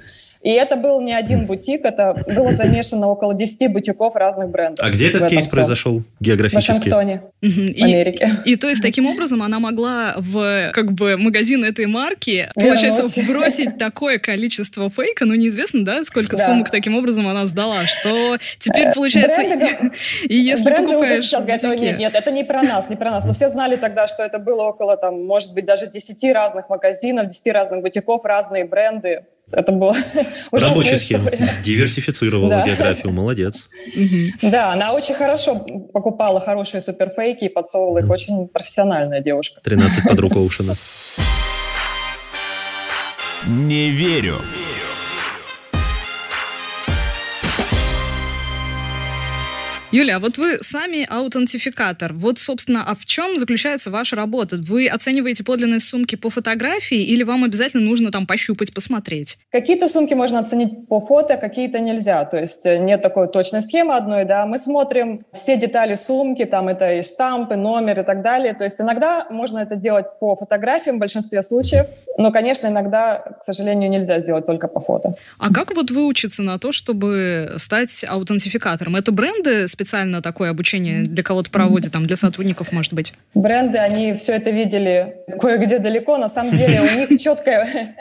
И 0.42 0.50
это 0.50 0.76
был 0.76 1.00
не 1.00 1.12
один 1.12 1.46
бутик, 1.46 1.84
это 1.84 2.16
было 2.34 2.52
замешано 2.52 3.08
около 3.08 3.34
10 3.34 3.72
бутиков 3.72 4.14
разных 4.14 4.48
брендов. 4.48 4.84
А 4.84 4.90
где 4.90 5.08
этот 5.08 5.28
кейс 5.28 5.46
всем. 5.46 5.50
произошел 5.50 6.02
географически? 6.20 6.88
В 6.88 6.92
Вашингтоне, 6.92 7.22
mm-hmm. 7.42 7.80
в 7.80 7.84
Америке. 7.84 8.30
И, 8.44 8.52
и 8.52 8.56
то 8.56 8.68
есть 8.68 8.82
таким 8.82 9.06
образом 9.06 9.42
она 9.42 9.58
могла 9.58 10.14
в 10.16 10.70
как 10.72 10.92
бы 10.92 11.16
магазин 11.16 11.64
этой 11.64 11.86
марки, 11.86 12.48
получается, 12.54 13.06
бросить 13.26 13.78
такое 13.78 14.18
количество 14.18 14.90
фейка, 14.90 15.24
ну 15.24 15.34
неизвестно, 15.34 15.84
да, 15.84 16.04
сколько 16.04 16.36
да. 16.36 16.44
сумок 16.44 16.70
таким 16.70 16.96
образом 16.96 17.26
она 17.26 17.46
сдала, 17.46 17.86
что 17.86 18.38
теперь 18.58 18.92
получается, 18.94 19.42
и 20.22 20.36
если 20.36 20.70
покупаешь... 20.70 21.24
сейчас 21.24 21.44
говорят, 21.44 21.80
нет, 21.80 21.98
нет, 21.98 22.14
это 22.14 22.30
не 22.30 22.44
про 22.44 22.62
нас, 22.62 22.88
не 22.88 22.96
про 22.96 23.10
нас. 23.10 23.26
Но 23.28 23.34
все 23.34 23.50
знали 23.50 23.76
тогда, 23.76 24.06
что 24.06 24.22
это 24.22 24.38
было 24.38 24.62
около, 24.62 24.96
там, 24.96 25.26
может 25.26 25.52
быть, 25.52 25.66
даже 25.66 25.86
10 25.86 26.32
разных 26.32 26.70
магазинов, 26.70 27.26
10 27.26 27.52
разных 27.52 27.82
бутиков, 27.82 28.24
разные 28.24 28.64
бренды. 28.64 29.26
Это 29.52 29.70
было 29.70 29.94
Рабочая 30.50 30.96
схема. 30.96 31.30
Диверсифицировала 31.62 32.48
да. 32.48 32.66
географию. 32.66 33.12
Молодец. 33.12 33.68
Да, 34.40 34.72
она 34.72 34.94
очень 34.94 35.14
хорошо 35.14 35.56
покупала 35.92 36.40
хорошие 36.40 36.80
суперфейки 36.80 37.44
и 37.44 37.48
подсовывала 37.50 37.98
их. 37.98 38.08
Очень 38.08 38.48
профессиональная 38.48 39.20
девушка. 39.20 39.60
13 39.62 40.04
подруг 40.08 40.34
Оушена. 40.36 40.74
Не 43.46 43.90
верю. 43.90 44.40
Юля, 49.90 50.16
а 50.16 50.18
вот 50.18 50.36
вы 50.36 50.58
сами 50.60 51.06
аутентификатор. 51.08 52.12
Вот, 52.12 52.38
собственно, 52.38 52.84
а 52.86 52.94
в 52.94 53.06
чем 53.06 53.38
заключается 53.38 53.90
ваша 53.90 54.16
работа? 54.16 54.56
Вы 54.60 54.86
оцениваете 54.86 55.44
подлинные 55.44 55.80
сумки 55.80 56.14
по 56.14 56.28
фотографии 56.28 57.02
или 57.02 57.22
вам 57.22 57.44
обязательно 57.44 57.82
нужно 57.82 58.10
там 58.10 58.26
пощупать, 58.26 58.74
посмотреть? 58.74 59.38
Какие-то 59.50 59.88
сумки 59.88 60.12
можно 60.12 60.40
оценить 60.40 60.86
по 60.88 61.00
фото, 61.00 61.38
какие-то 61.38 61.80
нельзя. 61.80 62.26
То 62.26 62.36
есть 62.36 62.66
э, 62.66 62.76
нет 62.76 63.00
такой 63.00 63.28
точной 63.28 63.62
схемы 63.62 63.94
одной, 63.94 64.26
да. 64.26 64.44
Мы 64.44 64.58
смотрим 64.58 65.20
все 65.32 65.56
детали 65.56 65.94
сумки, 65.94 66.44
там 66.44 66.68
это 66.68 66.92
и 66.92 67.02
штампы, 67.02 67.56
номер 67.56 68.00
и 68.00 68.04
так 68.04 68.22
далее. 68.22 68.52
То 68.52 68.64
есть 68.64 68.78
иногда 68.82 69.26
можно 69.30 69.58
это 69.58 69.76
делать 69.76 70.18
по 70.20 70.36
фотографиям 70.36 70.96
в 70.96 70.98
большинстве 70.98 71.42
случаев, 71.42 71.86
но, 72.18 72.32
конечно, 72.32 72.66
иногда, 72.66 73.22
к 73.40 73.44
сожалению, 73.44 73.88
нельзя 73.88 74.18
сделать 74.18 74.44
только 74.44 74.66
по 74.66 74.80
фото. 74.80 75.14
А 75.38 75.54
как 75.54 75.74
вот 75.76 75.92
выучиться 75.92 76.42
на 76.42 76.58
то, 76.58 76.72
чтобы 76.72 77.54
стать 77.58 78.04
аутентификатором? 78.06 78.96
Это 78.96 79.12
бренды 79.12 79.68
специально 79.78 80.20
такое 80.20 80.50
обучение 80.50 81.02
для 81.04 81.22
кого-то 81.22 81.50
проводят, 81.52 81.92
там, 81.92 82.04
для 82.06 82.16
сотрудников, 82.16 82.72
может 82.72 82.92
быть? 82.92 83.14
Бренды, 83.34 83.78
они 83.78 84.12
все 84.14 84.32
это 84.32 84.50
видели 84.50 85.14
кое-где 85.40 85.78
далеко. 85.78 86.16
На 86.16 86.28
самом 86.28 86.56
деле 86.56 86.80
у 86.80 86.98
них 86.98 87.20
четкая, 87.20 87.94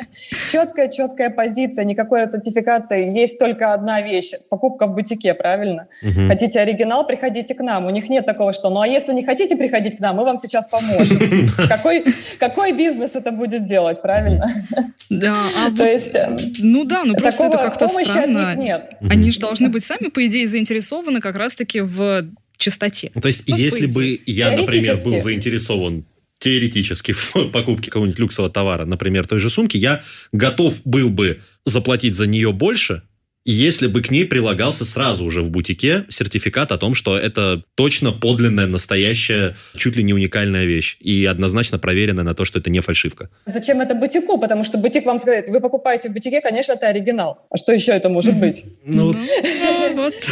четкая, 0.52 0.90
четкая 0.90 1.30
позиция, 1.30 1.86
никакой 1.86 2.24
аутентификации. 2.24 3.16
Есть 3.16 3.38
только 3.38 3.74
одна 3.74 4.02
вещь– 4.02 4.32
покупка 4.50 4.88
в 4.88 4.96
бутике, 4.96 5.36
правильно? 5.36 5.88
Угу. 6.02 6.30
Хотите 6.30 6.60
оригинал, 6.60 7.06
приходите 7.06 7.54
к 7.54 7.62
нам. 7.62 7.86
У 7.86 7.92
них 7.92 8.10
нет 8.10 8.26
такого, 8.26 8.54
что 8.54 8.72
«ну 8.72 8.82
а 8.82 8.88
если 8.88 9.14
не 9.14 9.24
хотите 9.24 9.56
приходить 9.56 9.98
к 9.98 10.00
нам, 10.00 10.16
мы 10.16 10.24
вам 10.24 10.38
сейчас 10.38 10.68
поможем». 10.68 11.20
Какой, 11.68 12.06
какой 12.40 12.72
бизнес 12.72 13.16
это 13.16 13.32
будет 13.32 13.64
делать, 13.64 14.02
правильно? 14.02 14.44
Да, 15.10 15.38
а 15.58 15.72
То 15.76 15.86
есть, 15.86 16.16
э, 16.16 16.36
ну 16.60 16.84
да, 16.84 17.04
ну 17.06 17.16
просто 17.16 17.46
это 17.46 17.58
как-то 17.58 17.88
странно. 17.88 18.56
нет. 18.56 18.92
Они 19.10 19.32
же 19.32 19.40
должны 19.40 19.70
быть 19.70 19.84
сами, 19.84 20.10
по 20.10 20.26
идее, 20.26 20.48
заинтересованы 20.50 21.22
как 21.22 21.38
раз-таки 21.38 21.67
в 21.76 22.26
чистоте. 22.58 23.12
Ну, 23.14 23.22
то 23.22 23.28
есть, 23.28 23.44
ну, 23.48 23.56
если 23.56 23.86
бы 23.86 24.20
я, 24.26 24.52
например, 24.52 24.98
был 25.04 25.18
заинтересован 25.18 26.06
теоретически 26.40 27.12
в 27.14 27.34
покупке 27.52 27.90
какого-нибудь 27.90 28.20
люксового 28.20 28.52
товара, 28.52 28.86
например, 28.86 29.26
той 29.28 29.40
же 29.40 29.50
сумки, 29.50 29.78
я 29.78 30.04
готов 30.32 30.82
был 30.86 31.10
бы 31.10 31.42
заплатить 31.66 32.16
за 32.16 32.28
нее 32.28 32.52
больше, 32.52 33.04
если 33.52 33.88
бы 33.88 34.02
к 34.02 34.12
ней 34.12 34.26
прилагался 34.26 34.84
сразу 34.84 35.24
уже 35.24 35.42
в 35.42 35.50
бутике 35.50 36.04
сертификат 36.10 36.74
о 36.74 36.78
том, 36.78 36.94
что 36.94 37.18
это 37.18 37.64
точно 37.76 38.12
подлинная, 38.12 38.68
настоящая, 38.68 39.56
чуть 39.76 39.96
ли 39.96 40.04
не 40.04 40.14
уникальная 40.14 40.66
вещь 40.66 40.98
и 41.00 41.24
однозначно 41.26 41.80
проверенная 41.80 42.26
на 42.26 42.34
то, 42.34 42.44
что 42.44 42.60
это 42.60 42.70
не 42.70 42.82
фальшивка. 42.82 43.30
Зачем 43.46 43.80
это 43.80 43.96
бутику? 43.96 44.38
Потому 44.38 44.66
что 44.66 44.78
бутик 44.78 45.06
вам 45.06 45.18
сказать, 45.18 45.48
вы 45.48 45.62
покупаете 45.62 46.10
в 46.10 46.14
бутике, 46.14 46.42
конечно, 46.42 46.74
это 46.74 46.88
оригинал. 46.88 47.48
А 47.50 47.56
что 47.56 47.72
еще 47.72 47.94
это 47.94 48.10
может 48.10 48.36
быть? 48.36 48.66
Ну, 48.86 49.14
вот. 49.14 49.18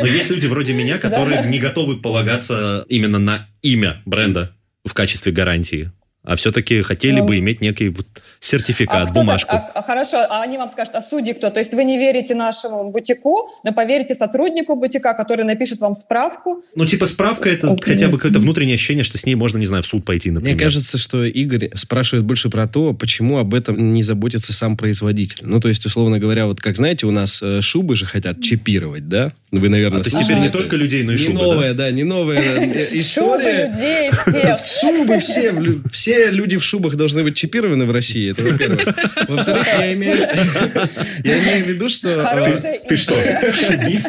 Но 0.00 0.06
есть 0.06 0.30
люди 0.30 0.46
вроде 0.46 0.72
меня, 0.72 0.98
которые 0.98 1.46
не 1.46 1.58
готовы 1.58 1.96
полагаться 1.96 2.84
именно 2.88 3.18
на 3.18 3.48
имя 3.62 4.00
бренда 4.06 4.54
в 4.84 4.94
качестве 4.94 5.32
гарантии 5.32 5.90
а 6.22 6.36
все-таки 6.36 6.82
хотели 6.82 7.20
бы 7.20 7.38
иметь 7.38 7.60
некий 7.60 7.88
вот 7.88 8.06
сертификат, 8.40 9.10
а 9.10 9.12
бумажку. 9.12 9.56
А, 9.56 9.70
а, 9.74 9.82
хорошо, 9.82 10.18
а 10.28 10.42
они 10.42 10.58
вам 10.58 10.68
скажут, 10.68 10.94
а 10.94 11.02
судьи 11.02 11.32
кто? 11.32 11.50
То 11.50 11.60
есть 11.60 11.72
вы 11.72 11.84
не 11.84 11.98
верите 11.98 12.34
нашему 12.34 12.90
бутику, 12.90 13.50
но 13.64 13.72
поверите 13.72 14.14
сотруднику 14.14 14.76
бутика, 14.76 15.14
который 15.14 15.44
напишет 15.44 15.80
вам 15.80 15.94
справку? 15.94 16.62
Ну, 16.74 16.84
типа 16.84 17.06
справка 17.06 17.48
это 17.48 17.68
okay. 17.68 17.84
хотя 17.84 18.08
бы 18.08 18.18
какое-то 18.18 18.38
внутреннее 18.38 18.74
ощущение, 18.74 19.04
что 19.04 19.16
с 19.16 19.24
ней 19.24 19.34
можно, 19.34 19.56
не 19.56 19.66
знаю, 19.66 19.82
в 19.82 19.86
суд 19.86 20.04
пойти, 20.04 20.30
например. 20.30 20.54
Мне 20.54 20.62
кажется, 20.62 20.98
что 20.98 21.24
Игорь 21.24 21.70
спрашивает 21.74 22.24
больше 22.24 22.50
про 22.50 22.68
то, 22.68 22.92
почему 22.92 23.38
об 23.38 23.54
этом 23.54 23.92
не 23.94 24.02
заботится 24.02 24.52
сам 24.52 24.76
производитель. 24.76 25.40
Ну, 25.42 25.58
то 25.58 25.68
есть, 25.68 25.84
условно 25.86 26.18
говоря, 26.18 26.46
вот 26.46 26.60
как 26.60 26.76
знаете, 26.76 27.06
у 27.06 27.10
нас 27.10 27.42
э, 27.42 27.62
шубы 27.62 27.96
же 27.96 28.04
хотят 28.04 28.42
чипировать, 28.42 29.08
да? 29.08 29.32
Вы, 29.52 29.68
наверное, 29.68 30.00
а 30.00 30.04
то 30.04 30.10
теперь 30.10 30.38
не 30.38 30.48
только 30.48 30.76
людей, 30.76 31.02
но 31.02 31.12
и 31.12 31.16
шубы, 31.16 31.32
Не 31.32 31.42
новая, 31.42 31.74
да, 31.74 31.90
не 31.90 32.04
новая 32.04 32.38
э, 32.38 32.88
история. 32.92 33.72
Шубы 33.72 33.80
людей, 33.80 34.10
все. 34.54 34.80
Шубы 34.80 35.18
все, 35.18 35.54
все 35.90 36.30
люди 36.30 36.56
в 36.56 36.64
шубах 36.64 36.94
должны 36.94 37.24
быть 37.24 37.36
чипированы 37.36 37.84
в 37.84 37.90
России, 37.90 38.30
это 38.30 38.44
во-первых. 38.44 38.86
Во-вторых, 39.28 39.66
я 39.66 39.92
имею, 39.94 40.18
я 41.24 41.42
имею 41.42 41.64
в 41.64 41.68
виду, 41.68 41.88
что... 41.88 42.16
Ты, 42.44 42.80
ты 42.88 42.96
что, 42.96 43.14
шубист? 43.52 44.08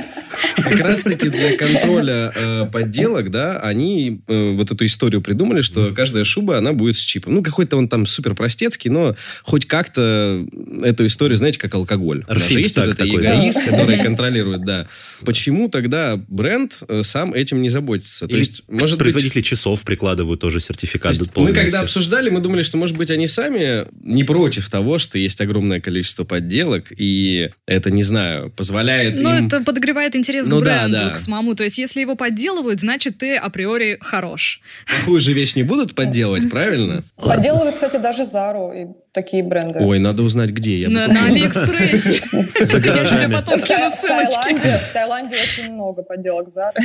Как 0.57 0.79
раз-таки 0.79 1.29
для 1.29 1.57
контроля 1.57 2.31
э, 2.35 2.67
подделок, 2.71 3.31
да, 3.31 3.59
они 3.59 4.21
э, 4.27 4.51
вот 4.51 4.71
эту 4.71 4.85
историю 4.85 5.21
придумали, 5.21 5.61
что 5.61 5.91
каждая 5.93 6.23
шуба, 6.23 6.57
она 6.57 6.73
будет 6.73 6.97
с 6.97 6.99
чипом. 6.99 7.33
Ну, 7.35 7.43
какой-то 7.43 7.77
он 7.77 7.87
там 7.87 8.05
супер 8.05 8.35
простецкий, 8.35 8.89
но 8.89 9.15
хоть 9.43 9.65
как-то 9.65 10.45
эту 10.83 11.05
историю, 11.05 11.37
знаете, 11.37 11.59
как 11.59 11.73
алкоголь. 11.73 12.23
Арфит, 12.27 12.59
есть 12.59 12.77
вот 12.77 12.89
это 12.89 13.07
эгоист, 13.07 13.59
да? 13.65 13.71
который 13.71 13.99
контролирует, 13.99 14.63
да. 14.63 14.87
Почему 15.31 15.69
тогда 15.69 16.19
бренд 16.27 16.83
э, 16.87 17.03
сам 17.03 17.33
этим 17.33 17.61
не 17.61 17.69
заботится? 17.69 18.27
То 18.27 18.35
есть, 18.35 18.63
может 18.67 18.99
производители 18.99 19.39
быть... 19.39 19.45
часов 19.45 19.81
прикладывают 19.83 20.41
тоже 20.41 20.59
сертификат. 20.59 21.15
Мы 21.35 21.53
когда 21.53 21.79
обсуждали, 21.79 22.29
мы 22.29 22.41
думали, 22.41 22.63
что, 22.63 22.77
может 22.77 22.97
быть, 22.97 23.09
они 23.11 23.27
сами 23.27 23.87
не 24.03 24.25
против 24.25 24.69
того, 24.69 24.99
что 24.99 25.17
есть 25.17 25.39
огромное 25.39 25.79
количество 25.79 26.25
подделок, 26.25 26.91
и 26.97 27.49
это, 27.65 27.91
не 27.91 28.03
знаю, 28.03 28.51
позволяет 28.51 29.19
Ну, 29.19 29.37
им... 29.37 29.47
это 29.47 29.61
подогревает 29.61 30.17
интерес 30.17 30.49
ну, 30.49 30.59
к 30.59 30.63
бренду, 30.63 30.91
да, 30.91 31.03
да. 31.05 31.09
к 31.11 31.17
самому. 31.17 31.55
То 31.55 31.63
есть, 31.63 31.77
если 31.77 32.01
его 32.01 32.15
подделывают, 32.15 32.81
значит, 32.81 33.17
ты 33.17 33.37
априори 33.37 33.97
хорош. 34.01 34.61
Такую 34.99 35.21
же 35.21 35.31
вещь 35.31 35.55
не 35.55 35.63
будут 35.63 35.95
подделывать, 35.95 36.49
правильно? 36.49 37.03
Подделывают, 37.15 37.75
кстати, 37.75 37.97
даже 37.97 38.25
Зару 38.25 38.73
и 38.73 38.87
такие 39.13 39.43
бренды. 39.43 39.79
Ой, 39.79 39.99
надо 39.99 40.23
узнать, 40.23 40.51
где. 40.51 40.81
Я 40.81 40.89
на, 40.89 41.07
на 41.07 41.25
Алиэкспрессе. 41.25 42.21
За 42.61 42.79
гаражами. 42.79 43.35
В 43.35 44.93
Таиланде 44.93 45.20
очень 45.27 45.73
много 45.73 46.03
подделок 46.03 46.47
Зары. 46.47 46.79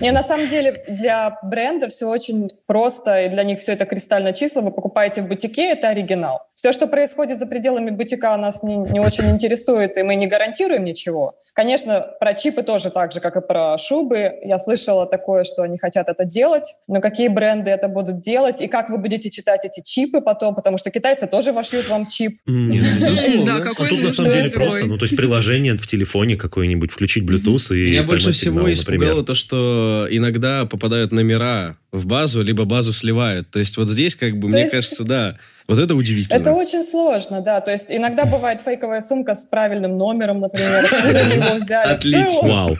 Не, 0.00 0.12
на 0.12 0.22
самом 0.22 0.48
деле, 0.48 0.84
для 0.88 1.38
бренда 1.42 1.88
все 1.88 2.08
очень 2.08 2.50
просто, 2.66 3.22
и 3.22 3.28
для 3.28 3.44
них 3.44 3.58
все 3.58 3.72
это 3.72 3.86
кристально 3.86 4.32
чисто. 4.32 4.60
Вы 4.60 4.70
покупаете 4.70 5.22
в 5.22 5.28
бутике, 5.28 5.72
это 5.72 5.88
оригинал. 5.88 6.42
Все, 6.64 6.72
что 6.72 6.86
происходит 6.86 7.38
за 7.38 7.44
пределами 7.44 7.90
бутика, 7.90 8.34
нас 8.38 8.62
не, 8.62 8.76
не 8.76 8.98
очень 8.98 9.28
интересует, 9.30 9.98
и 9.98 10.02
мы 10.02 10.14
не 10.14 10.26
гарантируем 10.26 10.82
ничего. 10.82 11.34
Конечно, 11.52 12.06
про 12.18 12.32
чипы 12.32 12.62
тоже 12.62 12.88
так 12.88 13.12
же, 13.12 13.20
как 13.20 13.36
и 13.36 13.42
про 13.42 13.76
шубы. 13.76 14.32
Я 14.42 14.58
слышала 14.58 15.06
такое, 15.06 15.44
что 15.44 15.60
они 15.60 15.76
хотят 15.76 16.08
это 16.08 16.24
делать, 16.24 16.74
но 16.88 17.02
какие 17.02 17.28
бренды 17.28 17.70
это 17.70 17.86
будут 17.86 18.20
делать, 18.20 18.62
и 18.62 18.66
как 18.66 18.88
вы 18.88 18.96
будете 18.96 19.28
читать 19.28 19.66
эти 19.66 19.82
чипы 19.84 20.22
потом, 20.22 20.54
потому 20.54 20.78
что 20.78 20.90
китайцы 20.90 21.26
тоже 21.26 21.52
вошьют 21.52 21.86
вам 21.90 22.06
чип. 22.06 22.40
Нет, 22.46 22.86
безусловно. 22.96 23.44
Да, 23.44 23.70
а 23.70 23.84
тут 23.86 24.02
на 24.02 24.10
самом 24.10 24.32
деле 24.32 24.50
просто, 24.50 24.86
ну 24.86 24.96
то 24.96 25.04
есть 25.04 25.18
приложение 25.18 25.76
в 25.76 25.86
телефоне 25.86 26.36
какое-нибудь, 26.36 26.90
включить 26.92 27.24
Bluetooth 27.24 27.76
и 27.76 27.90
Меня 27.90 28.04
больше 28.04 28.32
всего 28.32 28.72
испугало 28.72 29.22
то, 29.22 29.34
что 29.34 30.08
иногда 30.10 30.64
попадают 30.64 31.12
номера 31.12 31.76
в 31.94 32.06
базу, 32.06 32.42
либо 32.42 32.64
базу 32.64 32.92
сливают. 32.92 33.50
То 33.50 33.60
есть 33.60 33.76
вот 33.76 33.88
здесь, 33.88 34.16
как 34.16 34.34
бы, 34.34 34.42
То 34.42 34.46
мне 34.48 34.62
есть... 34.62 34.74
кажется, 34.74 35.04
да, 35.04 35.36
вот 35.68 35.78
это 35.78 35.94
удивительно. 35.94 36.36
Это 36.36 36.52
очень 36.52 36.82
сложно, 36.82 37.40
да. 37.40 37.60
То 37.60 37.70
есть 37.70 37.86
иногда 37.88 38.24
бывает 38.24 38.60
фейковая 38.60 39.00
сумка 39.00 39.34
с 39.34 39.44
правильным 39.46 39.96
номером, 39.96 40.40
например. 40.40 40.84
Его 40.84 41.54
взяли. 41.54 41.92
Отлично. 41.92 42.48
Вау. 42.48 42.76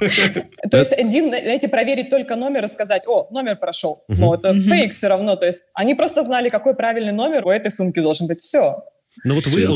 То 0.71 0.79
есть 0.79 0.93
один, 0.93 1.29
знаете, 1.29 1.69
проверить 1.69 2.11
только 2.11 2.35
номер 2.35 2.65
и 2.65 2.69
сказать, 2.69 3.05
о, 3.07 3.29
номер 3.31 3.57
прошел. 3.57 4.05
Вот, 4.09 4.45
фейк 4.45 4.93
все 4.93 5.09
равно. 5.09 5.37
То 5.37 5.47
есть 5.47 5.71
они 5.75 5.95
просто 5.95 6.25
знали, 6.25 6.49
какой 6.49 6.75
правильный 6.75 7.13
номер 7.13 7.47
у 7.47 7.51
этой 7.51 7.71
сумки 7.71 8.01
должен 8.01 8.27
быть. 8.27 8.41
Все. 8.41 8.83
Ну 9.23 9.35
вот 9.35 9.47
вы 9.47 9.67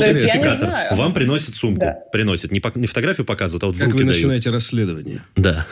вам 0.95 1.13
приносит 1.13 1.55
сумку, 1.55 1.79
да. 1.79 1.97
приносит, 2.11 2.51
не, 2.51 2.61
не 2.75 2.87
фотографию 2.87 3.25
показывают, 3.25 3.63
а 3.63 3.67
вот 3.67 3.75
в 3.77 3.79
Как 3.79 3.87
вы 3.93 3.99
дают. 3.99 4.09
начинаете 4.09 4.49
расследование. 4.49 5.23
Да. 5.35 5.65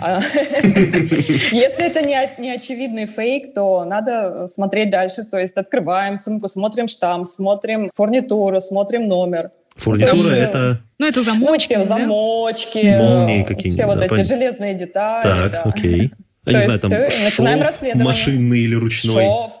А, 0.00 0.20
если 0.62 1.86
это 1.86 2.02
не 2.02 2.50
очевидный 2.50 3.06
фейк, 3.06 3.54
то 3.54 3.84
надо 3.84 4.46
смотреть 4.46 4.90
дальше, 4.90 5.24
то 5.24 5.38
есть 5.38 5.56
открываем 5.56 6.16
сумку, 6.16 6.48
смотрим 6.48 6.88
штамп, 6.88 7.26
смотрим 7.26 7.90
фурнитуру, 7.94 8.60
смотрим 8.60 9.06
номер. 9.06 9.50
Фурнитура 9.76 10.30
это... 10.30 10.80
Ну, 10.98 11.06
это 11.06 11.22
замочки, 11.22 11.74
ну, 11.74 11.84
замочки, 11.84 12.96
молнии 12.98 13.42
какие-нибудь. 13.42 13.74
Все 13.74 13.86
вот 13.86 14.02
эти 14.02 14.26
железные 14.26 14.74
детали. 14.74 15.50
Так, 15.50 15.66
окей. 15.66 16.12
Я 16.46 16.52
То 16.52 16.58
не 16.58 16.64
знаю, 16.64 16.80
там 16.80 16.90
начинаем 16.90 17.64
шов 17.64 17.94
машинный 17.96 18.60
или 18.60 18.74
ручной. 18.76 19.24
Шов, 19.24 19.58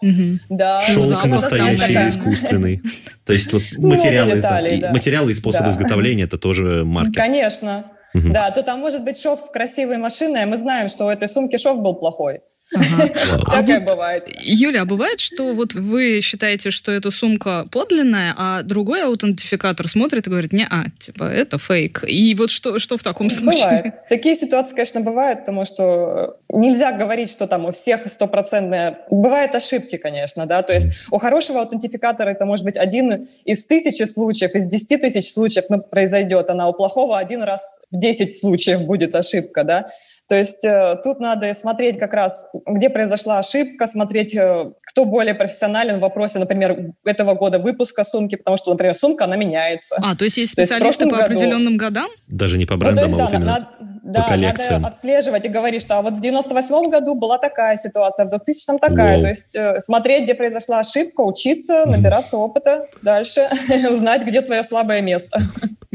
да. 0.48 0.80
Шелк 0.80 1.24
настоящий, 1.24 1.94
искусственный. 2.08 2.80
То 3.24 3.32
есть 3.32 3.52
вот 3.52 3.62
материалы, 3.76 4.36
деталей, 4.36 4.78
да. 4.78 4.92
материалы 4.92 5.32
и 5.32 5.34
способы 5.34 5.70
изготовления 5.70 6.24
это 6.24 6.38
тоже 6.38 6.84
маркер. 6.84 7.14
Конечно. 7.14 7.86
Да, 8.14 8.50
то 8.50 8.62
там 8.62 8.80
может 8.80 9.02
быть 9.02 9.20
шов 9.20 9.50
красивой 9.50 9.98
машины, 9.98 10.38
а 10.38 10.46
мы 10.46 10.56
знаем, 10.56 10.88
что 10.88 11.06
у 11.06 11.08
этой 11.08 11.28
сумки 11.28 11.58
шов 11.58 11.82
был 11.82 11.94
плохой. 11.94 12.40
Всякое 12.68 13.80
бывает. 13.80 14.28
Юля, 14.40 14.82
а 14.82 14.84
бывает, 14.84 15.20
что 15.20 15.54
вот 15.54 15.74
вы 15.74 16.20
считаете, 16.20 16.70
что 16.70 16.90
эта 16.90 17.10
сумка 17.10 17.66
подлинная, 17.70 18.34
а 18.36 18.62
другой 18.62 19.04
аутентификатор 19.04 19.88
смотрит 19.88 20.26
и 20.26 20.30
говорит, 20.30 20.52
не, 20.52 20.66
а, 20.68 20.86
типа, 20.98 21.24
это 21.24 21.58
фейк. 21.58 22.04
И 22.06 22.34
вот 22.34 22.50
что, 22.50 22.78
что 22.78 22.96
в 22.96 23.02
таком 23.02 23.30
случае? 23.30 23.64
Бывает. 23.64 23.94
Такие 24.08 24.34
ситуации, 24.34 24.74
конечно, 24.74 25.00
бывают, 25.00 25.40
потому 25.40 25.64
что 25.64 26.38
нельзя 26.48 26.92
говорить, 26.92 27.30
что 27.30 27.46
там 27.46 27.66
у 27.66 27.70
всех 27.70 28.06
стопроцентные... 28.08 28.98
Бывают 29.10 29.54
ошибки, 29.54 29.96
конечно, 29.96 30.46
да, 30.46 30.62
то 30.62 30.72
есть 30.72 30.88
у 31.10 31.18
хорошего 31.18 31.60
аутентификатора 31.60 32.30
это 32.30 32.46
может 32.46 32.64
быть 32.64 32.76
один 32.76 33.28
из 33.44 33.66
тысячи 33.66 34.02
случаев, 34.02 34.54
из 34.54 34.66
десяти 34.66 34.96
тысяч 34.96 35.32
случаев 35.32 35.66
ну, 35.68 35.80
произойдет, 35.80 36.50
а 36.50 36.68
у 36.68 36.72
плохого 36.72 37.18
один 37.18 37.42
раз 37.42 37.80
в 37.90 37.98
десять 37.98 38.36
случаев 38.36 38.82
будет 38.82 39.14
ошибка, 39.14 39.64
да. 39.64 39.90
То 40.28 40.34
есть 40.34 40.64
э, 40.64 40.96
тут 41.04 41.20
надо 41.20 41.52
смотреть 41.54 41.98
как 41.98 42.12
раз, 42.12 42.48
где 42.66 42.90
произошла 42.90 43.38
ошибка, 43.38 43.86
смотреть, 43.86 44.34
э, 44.34 44.72
кто 44.84 45.04
более 45.04 45.34
профессионален 45.34 45.98
в 45.98 46.00
вопросе, 46.00 46.40
например, 46.40 46.92
этого 47.04 47.34
года 47.34 47.60
выпуска 47.60 48.02
сумки, 48.02 48.34
потому 48.34 48.56
что, 48.56 48.70
например, 48.70 48.94
сумка, 48.94 49.24
она 49.24 49.36
меняется. 49.36 49.96
А, 50.02 50.16
то 50.16 50.24
есть 50.24 50.36
есть 50.36 50.52
специалисты 50.52 51.04
есть 51.04 51.14
по 51.14 51.18
году... 51.18 51.32
определенным 51.32 51.76
годам? 51.76 52.08
Даже 52.26 52.58
не 52.58 52.66
по 52.66 52.76
брендам, 52.76 53.08
ну, 53.08 53.10
есть, 53.10 53.14
а 53.14 53.22
вот 53.22 53.30
да, 53.30 53.36
именно 53.36 53.52
надо, 53.52 53.68
да, 54.02 54.22
по 54.22 54.28
коллекциям. 54.30 54.82
надо 54.82 54.94
отслеживать 54.94 55.44
и 55.44 55.48
говорить, 55.48 55.82
что 55.82 55.98
а 55.98 56.02
вот 56.02 56.14
в 56.14 56.20
98 56.20 56.90
году 56.90 57.14
была 57.14 57.38
такая 57.38 57.76
ситуация, 57.76 58.26
в 58.26 58.30
2000 58.30 58.78
такая. 58.78 59.18
Wow. 59.18 59.22
То 59.22 59.28
есть 59.28 59.54
э, 59.54 59.80
смотреть, 59.80 60.24
где 60.24 60.34
произошла 60.34 60.80
ошибка, 60.80 61.20
учиться, 61.20 61.84
набираться 61.86 62.36
опыта, 62.36 62.88
дальше 63.00 63.48
узнать, 63.90 64.24
где 64.24 64.40
твое 64.40 64.64
слабое 64.64 65.02
место. 65.02 65.40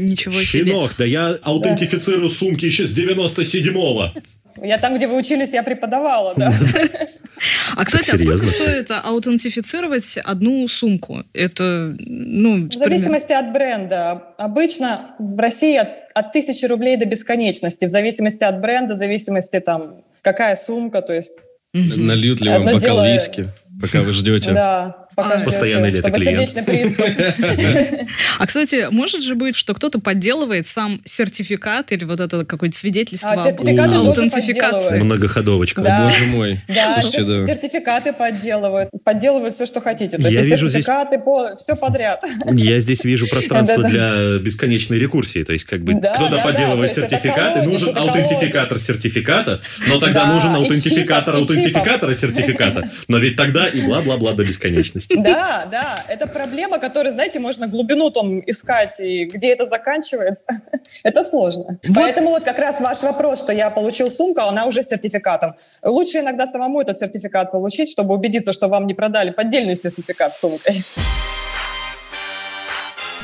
Ничего 0.02 0.34
себе. 0.34 0.72
Щенок, 0.72 0.94
да 0.98 1.04
я 1.04 1.36
аутентифицирую 1.42 2.28
да. 2.28 2.34
сумки 2.34 2.66
еще 2.66 2.86
с 2.86 2.96
97-го. 2.96 4.12
Я 4.62 4.78
там, 4.78 4.96
где 4.96 5.06
вы 5.06 5.16
учились, 5.16 5.52
я 5.52 5.62
преподавала, 5.62 6.34
да. 6.36 6.52
А, 7.74 7.84
кстати, 7.84 8.10
а 8.10 8.18
сколько 8.18 8.46
стоит 8.46 8.90
аутентифицировать 8.90 10.18
одну 10.18 10.68
сумку? 10.68 11.24
Это, 11.32 11.94
ну... 11.98 12.68
В 12.68 12.72
зависимости 12.72 13.32
от 13.32 13.52
бренда. 13.52 14.22
Обычно 14.36 15.14
в 15.18 15.38
России 15.38 15.76
от, 15.76 15.88
от 16.14 16.32
тысячи 16.32 16.64
рублей 16.66 16.96
до 16.96 17.06
бесконечности. 17.06 17.86
В 17.86 17.90
зависимости 17.90 18.44
от 18.44 18.60
бренда, 18.60 18.94
в 18.94 18.98
зависимости 18.98 19.58
там, 19.58 20.04
какая 20.20 20.54
сумка, 20.56 21.02
то 21.02 21.14
есть... 21.14 21.46
Нальют 21.72 22.40
ли 22.40 22.50
вам 22.50 22.66
бокал 22.66 23.04
виски, 23.04 23.48
пока 23.80 24.02
вы 24.02 24.12
ждете? 24.12 24.52
Да, 24.52 25.01
Пока 25.14 25.34
а, 25.34 25.40
постоянный 25.40 25.90
ли 25.90 25.98
это 25.98 26.10
клиент? 26.10 26.52
А, 28.38 28.46
кстати, 28.46 28.88
может 28.90 29.22
же 29.22 29.34
быть, 29.34 29.54
что 29.54 29.74
кто-то 29.74 30.00
подделывает 30.00 30.66
сам 30.66 31.00
сертификат 31.04 31.92
или 31.92 32.04
вот 32.04 32.18
это 32.18 32.44
какое-то 32.44 32.76
свидетельство 32.76 33.32
а, 33.32 33.44
сертификаты 33.44 33.94
аутентификации. 33.94 34.98
Многоходовочка. 34.98 35.82
Да. 35.82 36.04
Боже 36.04 36.26
мой. 36.26 36.60
Да, 36.66 36.94
Слушайте, 36.94 37.24
да. 37.24 37.46
сертификаты 37.46 38.12
подделывают. 38.12 38.90
Подделывают 39.04 39.54
все, 39.54 39.66
что 39.66 39.80
хотите. 39.80 40.16
То 40.16 40.28
Я 40.28 40.40
есть 40.40 40.50
вижу 40.50 40.66
сертификаты, 40.66 41.16
здесь... 41.16 41.24
по... 41.24 41.56
все 41.56 41.76
подряд. 41.76 42.24
Я 42.52 42.80
здесь 42.80 43.04
вижу 43.04 43.28
пространство 43.28 43.82
для 43.88 44.38
бесконечной 44.38 44.98
рекурсии. 44.98 45.42
То 45.42 45.52
есть, 45.52 45.64
как 45.64 45.82
бы, 45.82 45.94
кто-то 45.94 46.38
подделывает 46.42 46.92
сертификаты, 46.92 47.62
нужен 47.62 47.96
аутентификатор 47.96 48.78
сертификата, 48.78 49.60
но 49.88 50.00
тогда 50.00 50.26
нужен 50.32 50.54
аутентификатор 50.54 51.36
аутентификатора 51.36 52.14
сертификата. 52.14 52.90
Но 53.08 53.18
ведь 53.18 53.36
тогда 53.36 53.68
и 53.68 53.82
бла-бла-бла 53.82 54.32
до 54.32 54.44
бесконечности 54.44 55.01
есть. 55.10 55.22
Да, 55.22 55.66
да, 55.70 56.04
это 56.08 56.26
проблема, 56.26 56.78
которую, 56.78 57.12
знаете, 57.12 57.40
можно 57.40 57.66
глубину 57.66 58.10
там 58.10 58.40
искать, 58.40 59.00
и 59.00 59.24
где 59.24 59.48
это 59.52 59.66
заканчивается, 59.66 60.62
это 61.02 61.24
сложно. 61.24 61.78
Вот. 61.86 61.94
Поэтому 61.94 62.30
вот 62.30 62.44
как 62.44 62.58
раз 62.58 62.80
ваш 62.80 63.02
вопрос, 63.02 63.40
что 63.40 63.52
я 63.52 63.70
получил 63.70 64.10
сумку, 64.10 64.40
а 64.40 64.48
она 64.48 64.66
уже 64.66 64.82
с 64.82 64.88
сертификатом. 64.88 65.54
Лучше 65.82 66.18
иногда 66.18 66.46
самому 66.46 66.80
этот 66.80 66.98
сертификат 66.98 67.52
получить, 67.52 67.90
чтобы 67.90 68.14
убедиться, 68.14 68.52
что 68.52 68.68
вам 68.68 68.86
не 68.86 68.94
продали 68.94 69.30
поддельный 69.30 69.76
сертификат 69.76 70.34
с 70.34 70.40
сумкой. 70.40 70.82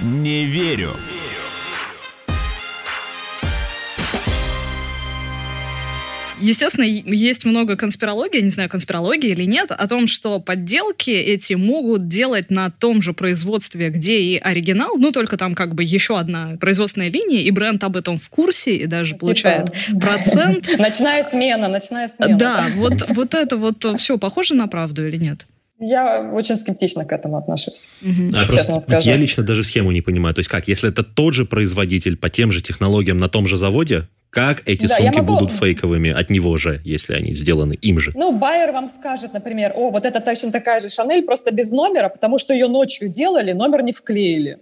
Не 0.02 0.44
верю. 0.44 0.96
Естественно, 6.40 6.84
есть 6.84 7.44
много 7.44 7.76
конспирологии, 7.76 8.40
не 8.40 8.50
знаю, 8.50 8.68
конспирологии 8.68 9.30
или 9.30 9.44
нет, 9.44 9.70
о 9.70 9.86
том, 9.86 10.06
что 10.06 10.40
подделки 10.40 11.10
эти 11.10 11.54
могут 11.54 12.08
делать 12.08 12.50
на 12.50 12.70
том 12.70 13.02
же 13.02 13.12
производстве, 13.12 13.90
где 13.90 14.20
и 14.20 14.38
оригинал, 14.38 14.96
ну, 14.96 15.12
только 15.12 15.36
там 15.36 15.54
как 15.54 15.74
бы 15.74 15.82
еще 15.82 16.18
одна 16.18 16.56
производственная 16.60 17.10
линия, 17.10 17.40
и 17.40 17.50
бренд 17.50 17.82
об 17.84 17.96
этом 17.96 18.18
в 18.18 18.28
курсе, 18.28 18.76
и 18.76 18.86
даже 18.86 19.12
типа... 19.12 19.20
получает 19.20 19.72
процент. 20.00 20.68
Ночная 20.78 21.24
смена, 21.24 21.68
ночная 21.68 22.08
смена. 22.08 22.38
Да, 22.38 22.66
вот, 22.76 23.04
вот 23.08 23.34
это 23.34 23.56
вот 23.56 23.84
все 23.98 24.18
похоже 24.18 24.54
на 24.54 24.66
правду 24.66 25.06
или 25.06 25.16
нет? 25.16 25.46
Я 25.80 26.20
очень 26.34 26.56
скептично 26.56 27.04
к 27.04 27.12
этому 27.12 27.36
отношусь. 27.36 27.88
Угу. 28.02 28.30
А 28.34 28.80
скажу. 28.80 29.08
Я 29.08 29.16
лично 29.16 29.44
даже 29.44 29.62
схему 29.62 29.92
не 29.92 30.00
понимаю. 30.00 30.34
То 30.34 30.40
есть 30.40 30.48
как, 30.48 30.66
если 30.66 30.90
это 30.90 31.04
тот 31.04 31.34
же 31.34 31.44
производитель 31.44 32.16
по 32.16 32.28
тем 32.28 32.50
же 32.50 32.60
технологиям 32.60 33.18
на 33.18 33.28
том 33.28 33.46
же 33.46 33.56
заводе, 33.56 34.08
как 34.30 34.62
эти 34.66 34.86
да, 34.86 34.96
сумки 34.96 35.16
могу... 35.16 35.34
будут 35.34 35.52
фейковыми 35.52 36.10
от 36.10 36.30
него 36.30 36.56
же, 36.58 36.80
если 36.84 37.14
они 37.14 37.32
сделаны 37.32 37.74
им 37.74 37.98
же? 37.98 38.12
Ну, 38.14 38.32
байер 38.32 38.72
вам 38.72 38.88
скажет, 38.88 39.32
например, 39.32 39.72
о, 39.74 39.90
вот 39.90 40.04
это 40.04 40.20
точно 40.20 40.52
такая 40.52 40.80
же 40.80 40.88
Шанель, 40.88 41.22
просто 41.22 41.50
без 41.50 41.70
номера, 41.70 42.08
потому 42.08 42.38
что 42.38 42.52
ее 42.52 42.68
ночью 42.68 43.08
делали, 43.08 43.52
номер 43.52 43.82
не 43.82 43.92
вклеили. 43.92 44.58